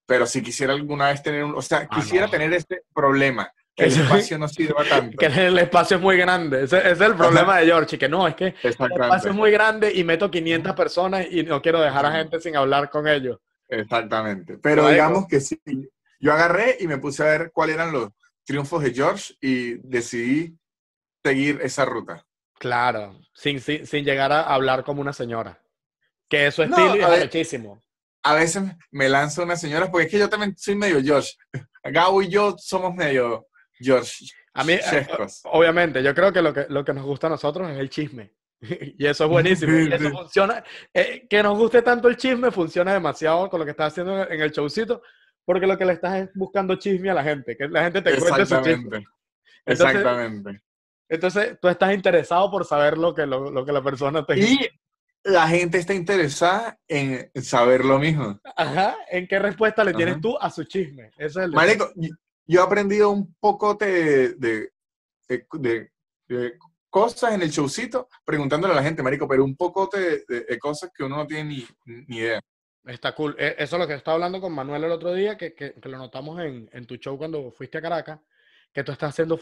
pero 0.08 0.24
si 0.24 0.42
quisiera 0.42 0.72
alguna 0.72 1.08
vez 1.08 1.22
tener 1.22 1.44
un, 1.44 1.54
o 1.54 1.60
sea, 1.60 1.86
ah, 1.90 1.94
quisiera 1.94 2.28
tener 2.28 2.50
este 2.54 2.82
problema, 2.94 3.52
que 3.78 3.84
el 3.84 4.00
espacio 4.00 4.38
no 4.38 4.48
sirva 4.48 4.84
tanto. 4.84 5.16
Que 5.16 5.26
el 5.26 5.58
espacio 5.58 5.96
es 5.98 6.02
muy 6.02 6.16
grande, 6.16 6.64
ese, 6.64 6.78
es 6.90 7.00
el 7.00 7.14
problema 7.14 7.58
de 7.58 7.66
George, 7.66 7.96
que 7.96 8.08
no, 8.08 8.26
es 8.26 8.34
que 8.34 8.54
el 8.62 8.70
espacio 8.70 9.30
es 9.30 9.36
muy 9.36 9.50
grande 9.50 9.92
y 9.94 10.02
meto 10.02 10.30
500 10.30 10.74
personas 10.74 11.26
y 11.30 11.44
no 11.44 11.62
quiero 11.62 11.80
dejar 11.80 12.04
a 12.06 12.12
gente 12.12 12.40
sin 12.40 12.56
hablar 12.56 12.90
con 12.90 13.06
ellos. 13.06 13.38
Exactamente, 13.68 14.58
pero 14.58 14.88
digamos 14.88 15.26
que 15.28 15.40
sí, 15.40 15.60
yo 16.18 16.32
agarré 16.32 16.76
y 16.80 16.88
me 16.88 16.98
puse 16.98 17.22
a 17.22 17.26
ver 17.26 17.52
cuáles 17.52 17.76
eran 17.76 17.92
los 17.92 18.08
triunfos 18.44 18.82
de 18.82 18.92
George 18.92 19.34
y 19.40 19.74
decidí 19.74 20.58
seguir 21.22 21.60
esa 21.62 21.84
ruta. 21.84 22.24
Claro, 22.58 23.20
sin, 23.32 23.60
sin, 23.60 24.04
llegar 24.04 24.32
a 24.32 24.42
hablar 24.42 24.82
como 24.82 25.00
una 25.00 25.12
señora. 25.12 25.62
Que 26.28 26.48
eso 26.48 26.64
es 26.64 26.70
estilo 26.70 26.96
y 26.96 27.00
es 27.00 27.20
muchísimo. 27.20 27.80
A 28.24 28.34
veces 28.34 28.64
me 28.90 29.08
lanzo 29.08 29.44
una 29.44 29.56
señora, 29.56 29.90
porque 29.90 30.06
es 30.06 30.10
que 30.10 30.18
yo 30.18 30.28
también 30.28 30.56
soy 30.56 30.74
medio 30.74 31.00
George. 31.00 31.34
Gabo 31.84 32.20
y 32.22 32.28
yo 32.28 32.56
somos 32.58 32.94
medio 32.94 33.47
George. 33.80 34.26
A 34.54 34.64
mí, 34.64 34.72
eh, 34.72 35.06
obviamente, 35.44 36.02
yo 36.02 36.14
creo 36.14 36.32
que 36.32 36.42
lo, 36.42 36.52
que 36.52 36.66
lo 36.68 36.84
que 36.84 36.92
nos 36.92 37.04
gusta 37.04 37.28
a 37.28 37.30
nosotros 37.30 37.70
es 37.70 37.78
el 37.78 37.90
chisme. 37.90 38.32
y 38.60 39.06
eso 39.06 39.24
es 39.24 39.30
buenísimo. 39.30 39.78
Y 39.78 39.92
eso 39.92 40.10
funciona. 40.10 40.64
Eh, 40.92 41.26
que 41.28 41.42
nos 41.42 41.56
guste 41.56 41.82
tanto 41.82 42.08
el 42.08 42.16
chisme 42.16 42.50
funciona 42.50 42.92
demasiado 42.92 43.48
con 43.48 43.60
lo 43.60 43.64
que 43.64 43.70
estás 43.70 43.92
haciendo 43.92 44.28
en 44.28 44.40
el 44.40 44.50
showcito, 44.50 45.02
porque 45.44 45.66
lo 45.66 45.78
que 45.78 45.84
le 45.84 45.92
estás 45.92 46.22
es 46.22 46.30
buscando 46.34 46.74
chisme 46.76 47.10
a 47.10 47.14
la 47.14 47.22
gente, 47.22 47.56
que 47.56 47.68
la 47.68 47.84
gente 47.84 48.02
te 48.02 48.16
cuente 48.18 48.46
su 48.46 48.60
chisme. 48.62 49.04
Exactamente. 49.64 50.60
Entonces, 51.08 51.58
tú 51.60 51.68
estás 51.68 51.94
interesado 51.94 52.50
por 52.50 52.64
saber 52.64 52.98
lo 52.98 53.14
que, 53.14 53.26
lo, 53.26 53.64
que 53.64 53.72
la 53.72 53.82
persona 53.82 54.26
te 54.26 54.38
Y 54.38 54.58
la 55.24 55.48
gente 55.48 55.78
está 55.78 55.94
interesada 55.94 56.78
en 56.86 57.30
saber 57.42 57.84
lo 57.84 57.98
mismo. 57.98 58.38
Ajá. 58.56 58.96
¿En 59.10 59.26
qué 59.26 59.38
respuesta 59.38 59.84
le 59.84 59.94
tienes 59.94 60.20
tú 60.20 60.36
a 60.38 60.50
su 60.50 60.64
chisme? 60.64 61.10
Eso 61.16 61.40
es 61.40 61.46
el 61.46 61.52
Marico, 61.52 61.90
yo 62.48 62.60
he 62.60 62.64
aprendido 62.64 63.10
un 63.10 63.34
poco 63.38 63.74
de, 63.74 64.34
de, 64.34 64.72
de, 65.28 66.58
cosas 66.88 67.34
en 67.34 67.42
el 67.42 67.50
showcito 67.50 68.08
preguntándole 68.24 68.72
a 68.72 68.76
la 68.76 68.82
gente, 68.82 69.02
Marico, 69.02 69.28
pero 69.28 69.44
un 69.44 69.54
poco 69.54 69.88
de, 69.92 70.58
cosas 70.58 70.90
que 70.94 71.04
uno 71.04 71.18
no 71.18 71.26
tiene 71.26 71.44
ni, 71.44 71.66
ni, 72.06 72.16
idea. 72.16 72.40
Está 72.84 73.14
cool. 73.14 73.36
E, 73.38 73.54
eso 73.58 73.76
es 73.76 73.80
lo 73.80 73.86
que 73.86 73.94
estaba 73.94 74.14
hablando 74.14 74.40
con 74.40 74.54
Manuel 74.54 74.84
el 74.84 74.92
otro 74.92 75.12
día, 75.12 75.36
que, 75.36 75.54
que, 75.54 75.74
que 75.74 75.88
lo 75.90 75.98
notamos 75.98 76.40
en, 76.40 76.68
en, 76.72 76.86
tu 76.86 76.96
show 76.96 77.18
cuando 77.18 77.50
fuiste 77.52 77.78
a 77.78 77.82
Caracas, 77.82 78.18
que 78.72 78.82
tú 78.82 78.92
estás 78.92 79.10
haciendo 79.10 79.38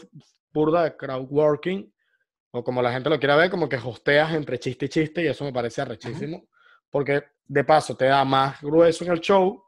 burda 0.51 0.83
de 0.83 0.97
crowdworking, 0.97 1.93
o 2.51 2.63
como 2.63 2.81
la 2.81 2.91
gente 2.91 3.09
lo 3.09 3.19
quiera 3.19 3.37
ver, 3.37 3.49
como 3.49 3.69
que 3.69 3.77
hosteas 3.77 4.33
entre 4.33 4.59
chiste 4.59 4.85
y 4.85 4.89
chiste, 4.89 5.23
y 5.23 5.27
eso 5.27 5.45
me 5.45 5.53
parece 5.53 5.81
arrechísimo, 5.81 6.49
porque 6.89 7.23
de 7.45 7.63
paso 7.63 7.95
te 7.95 8.05
da 8.05 8.25
más 8.25 8.61
grueso 8.61 9.05
en 9.05 9.11
el 9.11 9.21
show, 9.21 9.63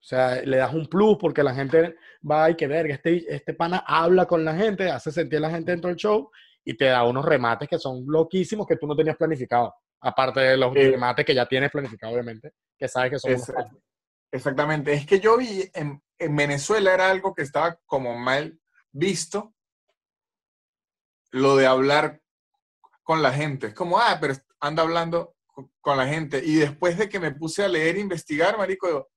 o 0.00 0.04
sea, 0.08 0.40
le 0.42 0.56
das 0.58 0.72
un 0.72 0.86
plus 0.86 1.18
porque 1.18 1.42
la 1.42 1.54
gente 1.54 1.96
va 2.28 2.50
y 2.50 2.54
que 2.54 2.66
ver, 2.66 2.90
este, 2.90 3.34
este 3.34 3.54
pana 3.54 3.84
habla 3.86 4.26
con 4.26 4.44
la 4.44 4.54
gente, 4.54 4.90
hace 4.90 5.10
sentir 5.10 5.38
a 5.38 5.42
la 5.42 5.50
gente 5.50 5.72
dentro 5.72 5.88
del 5.88 5.96
show 5.96 6.30
y 6.64 6.76
te 6.76 6.86
da 6.86 7.04
unos 7.04 7.24
remates 7.24 7.68
que 7.68 7.78
son 7.78 8.04
loquísimos 8.06 8.66
que 8.66 8.76
tú 8.76 8.86
no 8.86 8.94
tenías 8.94 9.16
planificado. 9.16 9.74
Aparte 10.00 10.40
de 10.40 10.56
los 10.56 10.72
remates 10.72 11.26
que 11.26 11.34
ya 11.34 11.46
tienes 11.46 11.70
planificado, 11.70 12.12
obviamente, 12.12 12.52
que 12.78 12.86
sabes 12.86 13.10
que 13.10 13.18
son. 13.18 13.56
exactamente. 14.30 14.92
Es 14.92 15.04
que 15.04 15.18
yo 15.18 15.36
vi 15.36 15.68
en, 15.74 16.00
en 16.18 16.36
Venezuela 16.36 16.94
era 16.94 17.10
algo 17.10 17.34
que 17.34 17.42
estaba 17.42 17.76
como 17.84 18.16
mal 18.16 18.60
visto 18.92 19.54
lo 21.32 21.56
de 21.56 21.66
hablar 21.66 22.20
con 23.02 23.22
la 23.22 23.32
gente. 23.32 23.68
Es 23.68 23.74
como, 23.74 23.98
ah, 23.98 24.18
pero 24.20 24.34
anda 24.60 24.82
hablando 24.82 25.34
con 25.80 25.96
la 25.96 26.06
gente. 26.06 26.40
Y 26.44 26.56
después 26.56 26.96
de 26.98 27.08
que 27.08 27.18
me 27.18 27.32
puse 27.32 27.64
a 27.64 27.68
leer 27.68 27.96
e 27.96 28.00
investigar, 28.00 28.56
marico, 28.56 29.08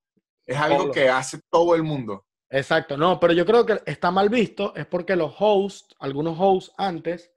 es 0.51 0.57
algo 0.57 0.91
que 0.91 1.09
hace 1.09 1.39
todo 1.49 1.75
el 1.75 1.83
mundo. 1.83 2.25
Exacto, 2.49 2.97
no, 2.97 3.19
pero 3.19 3.33
yo 3.33 3.45
creo 3.45 3.65
que 3.65 3.81
está 3.85 4.11
mal 4.11 4.29
visto, 4.29 4.75
es 4.75 4.85
porque 4.85 5.15
los 5.15 5.33
hosts, 5.39 5.95
algunos 5.99 6.35
hosts 6.37 6.73
antes, 6.77 7.31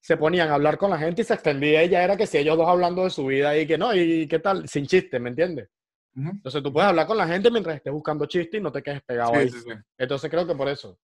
se 0.00 0.16
ponían 0.16 0.48
a 0.48 0.54
hablar 0.54 0.78
con 0.78 0.90
la 0.90 0.98
gente 0.98 1.22
y 1.22 1.24
se 1.24 1.34
extendía 1.34 1.82
y 1.82 1.88
ya 1.88 2.04
era 2.04 2.16
que 2.16 2.26
si 2.26 2.38
ellos 2.38 2.56
dos 2.56 2.68
hablando 2.68 3.04
de 3.04 3.10
su 3.10 3.26
vida 3.26 3.56
y 3.56 3.66
que 3.66 3.76
no, 3.76 3.94
y 3.94 4.28
qué 4.28 4.38
tal, 4.38 4.68
sin 4.68 4.86
chiste, 4.86 5.18
¿me 5.18 5.30
entiendes? 5.30 5.68
Entonces 6.14 6.62
tú 6.62 6.72
puedes 6.72 6.88
hablar 6.88 7.06
con 7.06 7.16
la 7.16 7.28
gente 7.28 7.50
mientras 7.50 7.76
estés 7.76 7.92
buscando 7.92 8.26
chiste 8.26 8.56
y 8.56 8.60
no 8.60 8.72
te 8.72 8.82
quedes 8.82 9.02
pegado 9.02 9.34
ahí. 9.34 9.50
Entonces 9.96 10.28
creo 10.28 10.46
que 10.46 10.54
por 10.54 10.68
eso. 10.68 10.98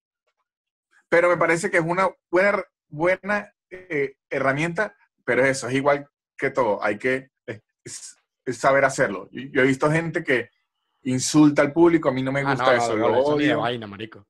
Pero 1.07 1.29
me 1.29 1.37
parece 1.37 1.71
que 1.71 1.77
es 1.77 1.85
una 1.85 2.09
buena, 2.29 2.63
buena 2.89 3.53
eh, 3.69 4.15
herramienta, 4.29 4.95
pero 5.23 5.45
eso 5.45 5.67
es 5.67 5.75
igual 5.75 6.07
que 6.37 6.49
todo, 6.49 6.83
hay 6.83 6.97
que 6.97 7.29
saber 8.47 8.85
hacerlo. 8.85 9.29
Yo, 9.31 9.61
he 9.61 9.67
visto 9.67 9.89
gente 9.89 10.23
que 10.23 10.49
insulta 11.05 11.61
al 11.61 11.73
público, 11.73 12.09
a 12.09 12.11
mí 12.11 12.21
no 12.21 12.31
me 12.31 12.41
ah, 12.41 12.51
gusta 12.51 12.75
eso, 12.75 12.95
lo 12.95 13.07
odio. 13.19 13.61
vaina, 13.61 13.87
marico. 13.87 14.27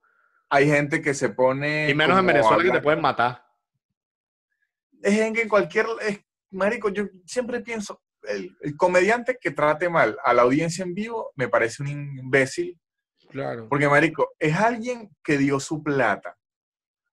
Hay 0.49 0.67
gente 0.67 1.01
que 1.01 1.13
se 1.13 1.29
pone... 1.29 1.89
Y 1.89 1.95
menos 1.95 2.19
en 2.19 2.27
Venezuela 2.27 2.63
que 2.63 2.71
te 2.71 2.81
pueden 2.81 3.01
matar. 3.01 3.43
Es 5.01 5.17
en 5.19 5.33
que 5.33 5.47
cualquier... 5.47 5.87
marico, 6.51 6.89
yo 6.89 7.05
siempre 7.25 7.61
pienso, 7.61 8.01
el, 8.27 8.77
comediante 8.77 9.37
que 9.39 9.51
trate 9.51 9.89
mal 9.89 10.17
a 10.23 10.33
la 10.33 10.43
audiencia 10.43 10.83
en 10.83 10.93
vivo 10.93 11.31
me 11.35 11.47
parece 11.47 11.83
un 11.83 11.89
imbécil. 11.89 12.79
Claro. 13.29 13.67
Porque, 13.69 13.87
marico, 13.87 14.33
es 14.39 14.55
alguien 14.55 15.09
que 15.23 15.37
dio 15.37 15.59
su 15.59 15.83
plata 15.83 16.37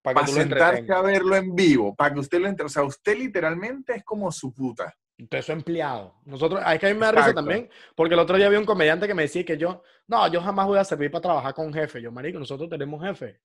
para, 0.01 0.25
sentarse 0.27 0.91
a 0.91 1.01
verlo 1.01 1.35
en 1.35 1.55
vivo, 1.55 1.95
para 1.95 2.13
que 2.13 2.19
usted 2.19 2.39
lo 2.39 2.47
entre. 2.47 2.65
O 2.65 2.69
sea, 2.69 2.83
usted 2.83 3.17
literalmente 3.17 3.95
es 3.95 4.03
como 4.03 4.31
su 4.31 4.53
puta. 4.53 4.93
Usted 5.23 5.37
es 5.37 5.45
su 5.45 5.51
empleado. 5.53 6.15
Nosotros, 6.25 6.61
hay 6.65 6.77
que 6.77 6.87
a 6.87 6.89
mí 6.89 6.99
me 6.99 7.05
da 7.05 7.13
risa 7.13 7.33
también, 7.33 7.69
porque 7.95 8.13
el 8.13 8.19
otro 8.19 8.35
día 8.35 8.47
había 8.47 8.59
un 8.59 8.65
comediante 8.65 9.07
que 9.07 9.13
me 9.13 9.23
decía 9.23 9.45
que 9.45 9.57
yo, 9.57 9.81
no, 10.07 10.27
yo 10.27 10.41
jamás 10.41 10.67
voy 10.67 10.77
a 10.77 10.83
servir 10.83 11.09
para 11.11 11.21
trabajar 11.21 11.53
con 11.53 11.73
jefe. 11.73 12.01
Yo, 12.01 12.11
marico, 12.11 12.39
nosotros 12.39 12.69
tenemos 12.69 13.01
jefe. 13.01 13.39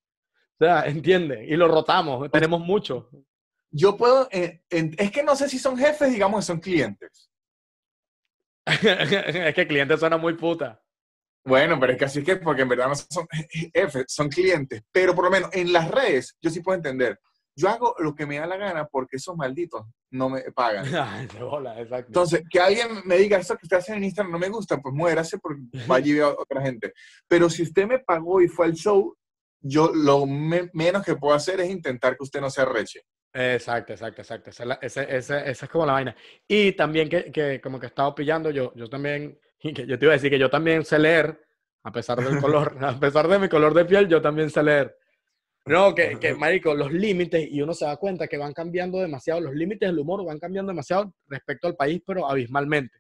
O 0.59 0.65
sea, 0.65 0.83
entiende, 0.87 1.47
y 1.47 1.57
lo 1.57 1.69
rotamos, 1.69 2.31
tenemos 2.33 2.61
mucho. 2.61 3.11
Yo 3.71 3.97
puedo, 3.97 4.29
eh, 4.33 4.63
es 4.71 5.11
que 5.13 5.23
no 5.23 5.37
sé 5.37 5.49
si 5.49 5.59
son 5.59 5.77
jefes, 5.77 6.11
digamos 6.11 6.41
que 6.41 6.47
son 6.47 6.59
clientes. 6.59 7.31
es 8.67 9.55
que 9.55 9.67
clientes 9.69 10.01
suena 10.01 10.17
muy 10.17 10.35
puta. 10.35 10.83
Bueno, 11.45 11.79
pero 11.79 11.93
es 11.93 11.99
que 11.99 12.05
así 12.07 12.19
es 12.19 12.25
que, 12.25 12.37
porque 12.37 12.63
en 12.63 12.69
verdad 12.69 12.89
no 12.89 12.95
son 12.97 13.27
F, 13.73 14.05
son 14.09 14.29
clientes. 14.29 14.83
Pero 14.91 15.15
por 15.15 15.25
lo 15.25 15.31
menos 15.31 15.51
en 15.53 15.73
las 15.73 15.89
redes, 15.91 16.37
yo 16.43 16.51
sí 16.51 16.61
puedo 16.61 16.77
entender. 16.77 17.21
Yo 17.59 17.69
hago 17.69 17.95
lo 17.99 18.15
que 18.15 18.25
me 18.25 18.39
da 18.39 18.47
la 18.47 18.57
gana 18.57 18.87
porque 18.87 19.17
esos 19.17 19.37
malditos 19.37 19.85
no 20.11 20.29
me 20.29 20.43
pagan. 20.53 20.87
Entonces, 22.07 22.45
que 22.49 22.61
alguien 22.61 22.89
me 23.05 23.17
diga, 23.17 23.39
eso 23.39 23.57
que 23.57 23.65
usted 23.65 23.79
hace 23.79 23.95
en 23.95 24.05
Instagram 24.05 24.33
no 24.33 24.39
me 24.39 24.49
gusta, 24.49 24.79
pues 24.79 24.95
muérase 24.95 25.39
porque 25.39 25.63
vaya 25.87 26.27
a 26.27 26.29
otra 26.29 26.63
gente. 26.63 26.93
Pero 27.27 27.51
si 27.51 27.63
usted 27.63 27.87
me 27.87 27.99
pagó 27.99 28.41
y 28.41 28.49
fue 28.49 28.67
al 28.67 28.75
show, 28.75 29.17
yo 29.61 29.91
lo 29.93 30.25
menos 30.27 31.05
que 31.05 31.17
puedo 31.17 31.35
hacer 31.35 31.61
es 31.61 31.69
intentar 31.69 32.17
que 32.17 32.23
usted 32.23 32.41
no 32.41 32.49
se 32.49 32.63
arreche. 32.63 33.03
Exacto, 33.33 33.93
exacto, 33.93 34.23
exacto. 34.23 34.51
Esa, 34.51 34.75
esa, 34.75 35.03
esa, 35.45 35.65
es 35.65 35.71
como 35.71 35.85
la 35.85 35.95
vaina. 35.95 36.17
Y 36.47 36.73
también 36.73 37.09
que, 37.09 37.31
que, 37.33 37.61
como 37.61 37.81
que 37.81 37.87
he 37.87 37.89
estado 37.89 38.15
pillando, 38.15 38.51
yo, 38.51 38.73
yo 38.77 38.89
también 38.89 39.39
yo 39.63 39.99
te 39.99 40.05
iba 40.05 40.13
a 40.13 40.17
decir 40.17 40.31
que 40.31 40.39
yo 40.39 40.51
también 40.51 40.85
sé 40.85 40.99
leer, 40.99 41.45
a 41.85 41.93
pesar 41.93 42.23
del 42.23 42.41
color, 42.41 42.77
a 42.81 42.99
pesar 42.99 43.29
de 43.29 43.39
mi 43.39 43.49
color 43.49 43.75
de 43.75 43.85
piel, 43.85 44.09
yo 44.09 44.21
también 44.23 44.51
sé 44.51 44.63
leer. 44.63 44.97
No, 45.69 45.95
que, 45.95 46.19
que, 46.19 46.35
marico, 46.35 46.75
los 46.75 46.93
límites, 46.93 47.49
y 47.51 47.61
uno 47.63 47.75
se 47.75 47.85
da 47.85 47.97
cuenta 47.97 48.27
que 48.27 48.39
van 48.39 48.53
cambiando 48.53 48.99
demasiado, 48.99 49.41
los 49.41 49.55
límites 49.55 49.89
del 49.89 49.99
humor 49.99 50.25
van 50.25 50.39
cambiando 50.39 50.71
demasiado 50.71 51.13
respecto 51.27 51.69
al 51.69 51.77
país, 51.77 52.03
pero 52.07 52.29
abismalmente. 52.29 52.99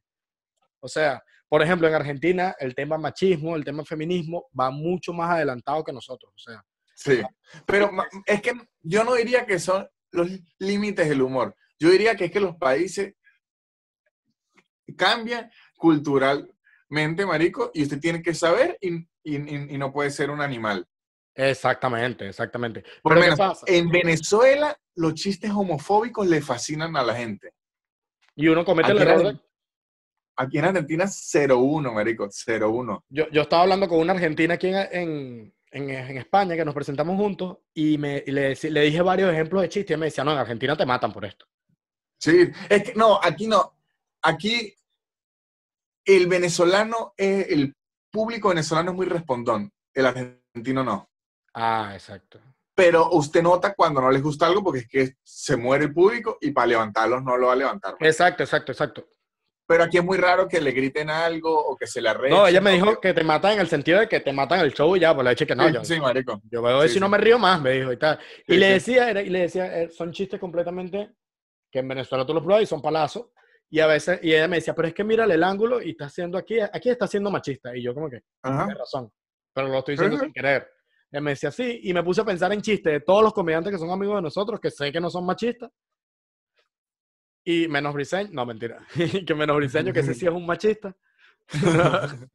O 0.80 0.88
sea, 0.88 1.22
por 1.48 1.62
ejemplo, 1.62 1.88
en 1.88 1.94
Argentina, 1.94 2.54
el 2.58 2.74
tema 2.74 2.98
machismo, 2.98 3.56
el 3.56 3.64
tema 3.64 3.84
feminismo, 3.84 4.48
va 4.58 4.70
mucho 4.70 5.12
más 5.12 5.30
adelantado 5.30 5.82
que 5.82 5.92
nosotros. 5.92 6.32
O 6.34 6.38
sea. 6.38 6.64
Sí, 6.94 7.22
pero 7.64 7.90
es 8.26 8.42
que 8.42 8.52
yo 8.82 9.04
no 9.04 9.14
diría 9.14 9.46
que 9.46 9.58
son 9.58 9.88
los 10.10 10.28
límites 10.58 11.08
del 11.08 11.22
humor. 11.22 11.54
Yo 11.78 11.90
diría 11.90 12.16
que 12.16 12.26
es 12.26 12.32
que 12.32 12.40
los 12.40 12.56
países 12.56 13.14
cambian 14.96 15.50
culturalmente, 15.76 17.24
marico, 17.24 17.70
y 17.72 17.82
usted 17.82 18.00
tiene 18.00 18.20
que 18.20 18.34
saber 18.34 18.78
y, 18.80 19.06
no 19.78 19.92
puede 19.92 20.10
ser 20.10 20.30
un 20.30 20.40
animal. 20.40 20.86
Exactamente, 21.38 22.28
exactamente. 22.28 22.82
Por 23.00 23.14
lo 23.14 23.20
menos, 23.20 23.62
en 23.66 23.88
Venezuela 23.88 24.76
los 24.96 25.14
chistes 25.14 25.52
homofóbicos 25.52 26.26
le 26.26 26.40
fascinan 26.40 26.96
a 26.96 27.02
la 27.04 27.14
gente. 27.14 27.52
Y 28.34 28.48
uno 28.48 28.64
comete 28.64 28.90
el 28.90 28.98
error 28.98 29.22
de... 29.22 29.40
Aquí 30.36 30.58
en 30.58 30.64
Argentina, 30.64 31.04
0-1, 31.04 31.92
marico, 31.92 32.26
0-1. 32.26 33.04
Yo, 33.08 33.28
yo 33.30 33.42
estaba 33.42 33.62
hablando 33.62 33.88
con 33.88 34.00
una 34.00 34.14
argentina 34.14 34.54
aquí 34.54 34.68
en, 34.68 35.54
en, 35.70 35.90
en, 35.90 36.18
España, 36.18 36.56
que 36.56 36.64
nos 36.64 36.74
presentamos 36.74 37.16
juntos, 37.16 37.58
y, 37.72 37.98
me, 37.98 38.24
le, 38.26 38.56
le, 38.60 38.80
dije 38.82 39.02
varios 39.02 39.32
ejemplos 39.32 39.62
de 39.62 39.68
chistes, 39.68 39.96
y 39.96 39.98
me 39.98 40.06
decía, 40.06 40.24
no, 40.24 40.32
en 40.32 40.38
Argentina 40.38 40.76
te 40.76 40.86
matan 40.86 41.12
por 41.12 41.24
esto. 41.24 41.46
Sí, 42.20 42.50
es 42.68 42.82
que 42.82 42.94
no, 42.94 43.20
aquí 43.22 43.46
no. 43.46 43.78
Aquí 44.22 44.74
el 46.04 46.26
venezolano, 46.26 47.14
el 47.16 47.76
público 48.10 48.48
venezolano 48.48 48.90
es 48.90 48.96
muy 48.96 49.06
respondón, 49.06 49.72
el 49.94 50.06
argentino 50.06 50.82
no. 50.82 51.08
Ah, 51.60 51.90
exacto. 51.92 52.38
Pero 52.72 53.10
usted 53.10 53.42
nota 53.42 53.74
cuando 53.74 54.00
no 54.00 54.10
les 54.12 54.22
gusta 54.22 54.46
algo 54.46 54.62
porque 54.62 54.78
es 54.80 54.88
que 54.88 55.16
se 55.24 55.56
muere 55.56 55.86
el 55.86 55.92
público 55.92 56.38
y 56.40 56.52
para 56.52 56.68
levantarlos 56.68 57.24
no 57.24 57.36
lo 57.36 57.48
va 57.48 57.54
a 57.54 57.56
levantar. 57.56 57.96
Exacto, 57.98 58.44
exacto, 58.44 58.70
exacto. 58.70 59.08
Pero 59.66 59.82
aquí 59.82 59.98
es 59.98 60.04
muy 60.04 60.16
raro 60.16 60.46
que 60.46 60.60
le 60.60 60.70
griten 60.70 61.10
algo 61.10 61.52
o 61.52 61.76
que 61.76 61.88
se 61.88 62.00
le 62.00 62.08
arregle. 62.08 62.36
No, 62.36 62.46
ella 62.46 62.60
me 62.60 62.70
dijo 62.70 63.00
que... 63.00 63.12
te 63.12 63.24
matan 63.24 63.54
en 63.54 63.60
el 63.60 63.68
sentido 63.68 63.98
de 63.98 64.08
que 64.08 64.20
te 64.20 64.32
matan 64.32 64.60
el 64.60 64.72
show 64.72 64.94
y 64.94 65.00
ya, 65.00 65.12
pues 65.12 65.24
le 65.24 65.30
dije 65.30 65.46
que 65.46 65.56
no. 65.56 65.66
Sí, 65.66 65.74
yo, 65.74 65.84
sí, 65.84 66.00
marico. 66.00 66.40
Yo 66.48 66.62
veo 66.62 66.80
a 66.80 66.88
si 66.88 67.00
no 67.00 67.08
me 67.08 67.18
río 67.18 67.38
más, 67.38 67.60
me 67.60 67.72
dijo 67.72 67.92
y 67.92 67.96
tal. 67.96 68.20
y 68.46 68.56
le 68.56 68.68
decía, 68.70 69.10
y 69.20 69.28
le 69.28 69.40
decía, 69.40 69.90
son 69.90 70.12
chistes 70.12 70.38
completamente 70.38 71.10
que 71.70 71.80
en 71.80 71.88
Venezuela 71.88 72.24
tú 72.24 72.32
los 72.32 72.44
pruebas 72.44 72.62
y 72.62 72.66
son 72.66 72.80
palazos. 72.80 73.26
Y 73.68 73.80
a 73.80 73.86
veces, 73.88 74.20
y 74.22 74.32
ella 74.32 74.46
me 74.46 74.56
decía, 74.56 74.74
pero 74.74 74.88
es 74.88 74.94
que 74.94 75.04
mírale 75.04 75.34
el 75.34 75.42
ángulo 75.44 75.82
y 75.82 75.90
está 75.90 76.06
haciendo 76.06 76.38
aquí, 76.38 76.60
aquí 76.60 76.88
está 76.88 77.08
siendo 77.08 77.30
machista. 77.30 77.76
Y 77.76 77.82
yo 77.82 77.92
como 77.92 78.08
que, 78.08 78.22
tienes 78.42 78.78
razón, 78.78 79.12
pero 79.52 79.68
lo 79.68 79.78
estoy 79.80 79.94
diciendo 79.94 80.18
sin 80.18 80.32
querer. 80.32 80.77
Él 81.10 81.22
me 81.22 81.30
decía 81.30 81.48
así, 81.48 81.80
y 81.82 81.94
me 81.94 82.02
puse 82.02 82.20
a 82.20 82.24
pensar 82.24 82.52
en 82.52 82.60
chistes 82.60 82.92
de 82.92 83.00
todos 83.00 83.22
los 83.22 83.32
comediantes 83.32 83.72
que 83.72 83.78
son 83.78 83.90
amigos 83.90 84.16
de 84.16 84.22
nosotros, 84.22 84.60
que 84.60 84.70
sé 84.70 84.92
que 84.92 85.00
no 85.00 85.08
son 85.08 85.24
machistas. 85.24 85.70
Y 87.44 87.66
menos 87.66 87.94
Briseño, 87.94 88.28
no 88.32 88.44
mentira, 88.44 88.78
que 89.26 89.34
menos 89.34 89.56
Briseño, 89.56 89.92
que 89.92 90.00
ese 90.00 90.14
sí 90.14 90.26
es 90.26 90.32
un 90.32 90.44
machista. 90.44 90.94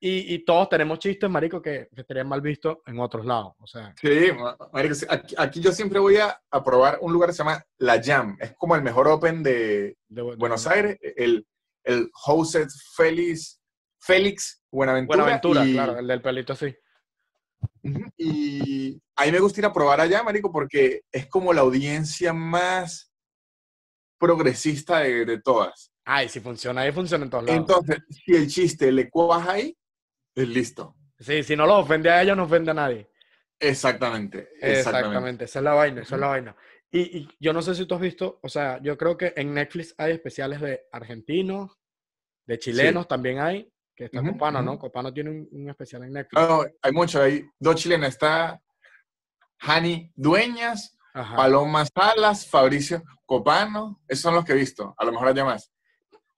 y, 0.00 0.38
todos 0.46 0.70
tenemos 0.70 0.98
chistes, 0.98 1.28
marico, 1.28 1.60
que, 1.60 1.88
estarían 1.94 2.26
mal 2.26 2.40
vistos 2.40 2.78
en 2.86 2.98
otros 3.00 3.26
lados. 3.26 3.52
O 3.58 3.66
sea. 3.66 3.94
Sí, 4.00 4.28
marico, 4.72 4.94
aquí, 5.36 5.60
yo 5.60 5.72
siempre 5.72 5.98
voy 5.98 6.16
a, 6.16 6.40
probar 6.64 6.98
un 7.02 7.12
lugar 7.12 7.28
que 7.28 7.34
se 7.34 7.44
llama 7.44 7.62
La 7.76 8.02
Jam. 8.02 8.38
Es 8.40 8.54
como 8.56 8.74
el 8.76 8.82
mejor 8.82 9.08
open 9.08 9.42
de, 9.42 9.98
Buenos 10.08 10.66
Aires. 10.66 10.98
El, 11.02 11.46
el 11.84 12.10
hosted 12.26 12.68
Félix, 12.96 13.60
Félix 13.98 14.62
Buenaventura. 14.70 15.24
Buenaventura, 15.24 15.64
claro, 15.64 15.98
el 15.98 16.06
del 16.06 16.22
pelito 16.22 16.54
así. 16.54 16.74
Y 18.16 19.00
a 19.16 19.24
mí 19.24 19.32
me 19.32 19.40
gusta 19.40 19.60
ir 19.60 19.66
a 19.66 19.72
probar 19.72 20.00
allá, 20.00 20.22
marico, 20.22 20.52
porque 20.52 21.02
es 21.10 21.26
como 21.26 21.52
la 21.52 21.62
audiencia 21.62 22.32
más 22.32 23.12
progresista 24.18 25.00
de, 25.00 25.24
de 25.24 25.40
todas. 25.40 25.92
Ay, 26.04 26.28
si 26.28 26.40
funciona 26.40 26.82
ahí, 26.82 26.92
funciona 26.92 27.24
en 27.24 27.30
todos 27.30 27.44
lados. 27.44 27.60
Entonces, 27.60 27.98
si 28.08 28.34
el 28.34 28.48
chiste 28.48 28.90
le 28.90 29.08
cuaja 29.10 29.52
ahí, 29.52 29.76
es 30.34 30.48
listo. 30.48 30.96
Sí, 31.18 31.42
si 31.42 31.56
no 31.56 31.66
lo 31.66 31.78
ofende 31.78 32.10
a 32.10 32.22
ellos, 32.22 32.36
no 32.36 32.44
ofende 32.44 32.70
a 32.70 32.74
nadie. 32.74 33.10
Exactamente. 33.58 34.50
Exactamente, 34.60 35.44
esa 35.44 35.58
es 35.58 35.64
la 35.64 35.74
vaina, 35.74 36.02
esa 36.02 36.14
es 36.14 36.20
la 36.20 36.26
vaina. 36.28 36.56
Y, 36.90 37.28
yo 37.38 37.52
no 37.52 37.60
sé 37.60 37.74
si 37.74 37.86
tú 37.86 37.94
has 37.94 38.00
visto, 38.00 38.38
o 38.42 38.48
sea, 38.48 38.80
yo 38.82 38.96
creo 38.96 39.16
que 39.16 39.34
en 39.36 39.52
Netflix 39.52 39.94
hay 39.98 40.12
especiales 40.12 40.60
de 40.60 40.86
argentinos, 40.92 41.78
de 42.46 42.58
chilenos 42.58 43.06
también 43.06 43.40
hay, 43.40 43.70
que 43.98 44.04
está 44.04 44.22
Copano, 44.22 44.62
¿no? 44.62 44.78
Copano 44.78 45.12
tiene 45.12 45.30
un, 45.50 45.68
especial 45.68 46.04
en 46.04 46.12
Netflix. 46.12 46.40
No, 46.40 46.64
hay 46.80 46.92
mucho, 46.92 47.20
hay 47.20 47.44
dos 47.58 47.74
chilenos, 47.74 48.08
está 48.10 48.60
Hani 49.58 50.12
Dueñas, 50.14 50.96
Paloma 51.12 51.84
Salas, 51.84 52.46
Fabricio 52.46 53.02
Copano, 53.26 54.00
esos 54.06 54.22
son 54.22 54.36
los 54.36 54.44
que 54.44 54.52
he 54.52 54.56
visto, 54.56 54.94
a 54.96 55.04
lo 55.04 55.10
mejor 55.10 55.28
hay 55.28 55.44
más 55.44 55.72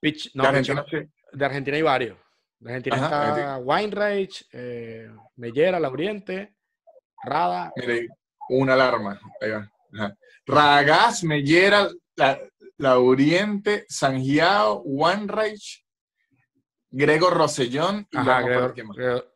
de, 0.01 0.47
Argentina, 0.47 0.85
de 1.33 1.45
Argentina 1.45 1.77
hay 1.77 1.83
varios. 1.83 2.19
De 2.59 2.71
Argentina 2.71 2.97
está 2.97 3.59
Weinreich, 3.59 4.47
eh, 4.53 5.11
Mellera, 5.37 5.79
Lauriente, 5.79 6.55
Rada. 7.23 7.73
Mire, 7.77 8.09
una 8.49 8.73
alarma. 8.75 9.21
Ragaz, 10.47 11.23
Mellera, 11.25 11.89
Lauriente, 12.79 13.85
Sangiao, 13.89 14.83
Weinreich, 14.85 15.85
Gregor 16.91 17.35
Rosellón 17.35 18.09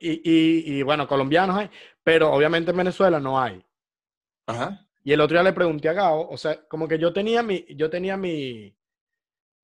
y, 0.00 0.10
y, 0.10 0.78
y, 0.78 0.82
bueno, 0.82 1.06
colombianos 1.06 1.56
hay, 1.56 1.70
pero 2.02 2.32
obviamente 2.32 2.72
en 2.72 2.76
Venezuela 2.76 3.20
no 3.20 3.40
hay. 3.40 3.64
Ajá. 4.46 4.86
Y 5.04 5.12
el 5.12 5.20
otro 5.20 5.36
día 5.36 5.44
le 5.44 5.52
pregunté 5.52 5.88
a 5.88 5.92
Gao, 5.92 6.28
o 6.28 6.36
sea, 6.36 6.66
como 6.66 6.88
que 6.88 6.98
yo 6.98 7.12
tenía 7.12 7.42
mi, 7.42 7.64
yo 7.76 7.90
tenía 7.90 8.16
mi, 8.16 8.76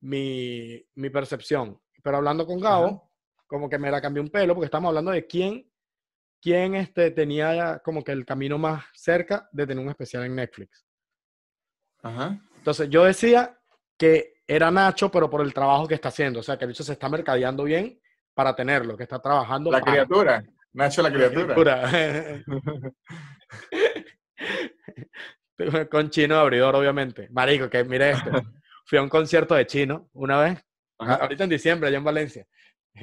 mi, 0.00 0.84
mi 0.94 1.10
percepción. 1.10 1.80
Pero 2.02 2.18
hablando 2.18 2.46
con 2.46 2.60
Gabo, 2.60 3.10
como 3.46 3.68
que 3.68 3.78
me 3.78 3.90
la 3.90 4.00
cambió 4.00 4.22
un 4.22 4.30
pelo, 4.30 4.54
porque 4.54 4.66
estamos 4.66 4.88
hablando 4.88 5.10
de 5.10 5.26
quién, 5.26 5.70
quién 6.40 6.74
este, 6.74 7.10
tenía 7.10 7.80
como 7.84 8.04
que 8.04 8.12
el 8.12 8.24
camino 8.24 8.58
más 8.58 8.84
cerca 8.94 9.48
de 9.52 9.66
tener 9.66 9.82
un 9.82 9.90
especial 9.90 10.24
en 10.24 10.36
Netflix. 10.36 10.86
Ajá. 12.02 12.40
Entonces 12.56 12.88
yo 12.88 13.04
decía 13.04 13.58
que 13.98 14.39
era 14.50 14.68
Nacho, 14.68 15.12
pero 15.12 15.30
por 15.30 15.42
el 15.42 15.54
trabajo 15.54 15.86
que 15.86 15.94
está 15.94 16.08
haciendo. 16.08 16.40
O 16.40 16.42
sea, 16.42 16.58
que 16.58 16.64
el 16.64 16.72
hecho 16.72 16.82
se 16.82 16.94
está 16.94 17.08
mercadeando 17.08 17.62
bien 17.62 18.00
para 18.34 18.56
tenerlo, 18.56 18.96
que 18.96 19.04
está 19.04 19.20
trabajando. 19.20 19.70
La 19.70 19.80
criatura. 19.80 20.42
Nacho 20.72 21.02
la 21.02 21.12
criatura. 21.12 21.54
Con 25.88 26.10
chino 26.10 26.36
abridor, 26.36 26.74
obviamente. 26.74 27.28
Marico, 27.30 27.70
que 27.70 27.84
mire 27.84 28.10
esto. 28.10 28.28
fui 28.86 28.98
a 28.98 29.02
un 29.02 29.08
concierto 29.08 29.54
de 29.54 29.66
Chino 29.66 30.08
una 30.14 30.40
vez, 30.40 30.60
ahorita 30.98 31.44
en 31.44 31.50
diciembre, 31.50 31.88
allá 31.88 31.98
en 31.98 32.04
Valencia. 32.04 32.44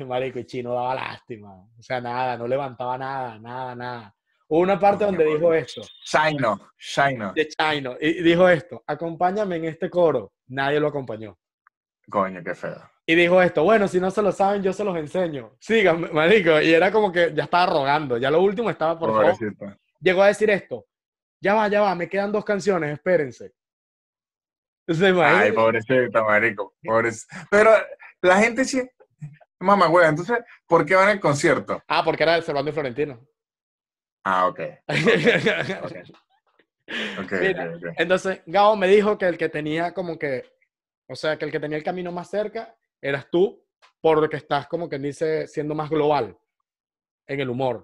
Marico, 0.05 0.39
y 0.39 0.45
Chino 0.45 0.73
daba 0.73 0.95
lástima. 0.95 1.53
O 1.53 1.81
sea, 1.81 2.01
nada, 2.01 2.35
no 2.35 2.45
levantaba 2.45 2.97
nada, 2.97 3.39
nada, 3.39 3.73
nada. 3.73 4.13
Hubo 4.49 4.61
una 4.61 4.79
parte 4.79 5.03
donde 5.03 5.25
dijo 5.25 5.53
esto. 5.53 5.81
Chino, 6.03 6.71
Chino. 6.77 7.33
De 7.33 7.47
Chino. 7.47 7.97
Y 7.99 8.23
dijo 8.23 8.47
esto, 8.47 8.83
acompáñame 8.87 9.57
en 9.57 9.65
este 9.65 9.89
coro. 9.89 10.31
Nadie 10.47 10.79
lo 10.79 10.87
acompañó. 10.87 11.37
Coño, 12.09 12.41
qué 12.43 12.55
feo. 12.55 12.89
Y 13.05 13.15
dijo 13.15 13.41
esto, 13.41 13.63
bueno, 13.63 13.87
si 13.87 13.99
no 13.99 14.09
se 14.11 14.21
lo 14.21 14.31
saben, 14.31 14.63
yo 14.63 14.71
se 14.71 14.83
los 14.83 14.95
enseño. 14.97 15.55
Síganme, 15.59 16.09
marico. 16.09 16.61
Y 16.61 16.73
era 16.73 16.91
como 16.91 17.11
que 17.11 17.33
ya 17.33 17.43
estaba 17.43 17.73
rogando. 17.73 18.17
Ya 18.17 18.31
lo 18.31 18.41
último 18.41 18.69
estaba 18.69 18.97
por 18.97 19.11
favor. 19.11 19.35
Llegó 19.99 20.23
a 20.23 20.27
decir 20.27 20.49
esto. 20.49 20.85
Ya 21.41 21.53
va, 21.53 21.67
ya 21.67 21.81
va, 21.81 21.93
me 21.95 22.09
quedan 22.09 22.31
dos 22.31 22.45
canciones, 22.45 22.93
espérense. 22.93 23.53
Ay, 24.87 25.51
pobrecito, 25.51 26.23
marico. 26.23 26.73
Pero 27.49 27.71
la 28.21 28.37
gente 28.37 28.63
sí. 28.63 28.81
Mamá, 29.59 29.87
güey, 29.87 30.07
entonces, 30.07 30.37
¿por 30.65 30.85
qué 30.85 30.95
van 30.95 31.09
al 31.09 31.19
concierto? 31.19 31.81
Ah, 31.87 32.03
porque 32.03 32.23
era 32.23 32.35
el 32.35 32.43
Servando 32.43 32.71
Florentino. 32.71 33.19
Ah, 34.29 34.47
ok. 34.47 34.59
okay, 37.23 37.55
Entonces, 37.97 38.41
Gao 38.45 38.75
me 38.75 38.87
dijo 38.87 39.17
que 39.17 39.25
el 39.25 39.37
que 39.37 39.47
tenía 39.47 39.93
como 39.93 40.19
que, 40.19 40.43
o 41.07 41.15
sea, 41.15 41.37
que 41.37 41.45
el 41.45 41.51
que 41.51 41.59
tenía 41.59 41.77
el 41.77 41.83
camino 41.83 42.11
más 42.11 42.29
cerca 42.29 42.75
eras 43.01 43.29
tú, 43.31 43.63
porque 44.01 44.35
estás 44.35 44.67
como 44.67 44.89
que 44.89 44.99
dice 44.99 45.47
siendo 45.47 45.75
más 45.75 45.89
global 45.89 46.37
en 47.25 47.39
el 47.39 47.49
humor. 47.49 47.83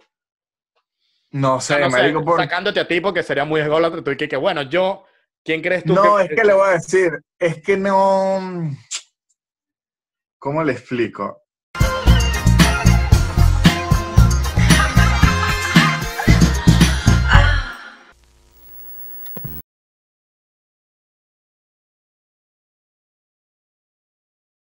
No 1.31 1.61
sé, 1.61 1.87
me 1.89 2.07
digo 2.07 2.23
por... 2.23 2.39
Sacándote 2.39 2.79
a 2.79 2.87
ti 2.87 2.99
porque 2.99 3.23
sería 3.23 3.45
muy 3.45 3.61
ególatra 3.61 4.03
tú 4.03 4.11
y 4.11 4.17
que, 4.17 4.35
bueno, 4.35 4.63
yo 4.63 5.05
¿Quién 5.43 5.61
crees 5.61 5.83
tú? 5.83 5.93
No, 5.93 6.19
es 6.19 6.29
que 6.29 6.43
le 6.43 6.53
voy 6.53 6.69
a 6.69 6.73
decir, 6.73 7.21
es 7.37 7.61
que 7.61 7.75
no... 7.75 8.71
¿Cómo 10.39 10.63
le 10.63 10.73
explico? 10.73 11.42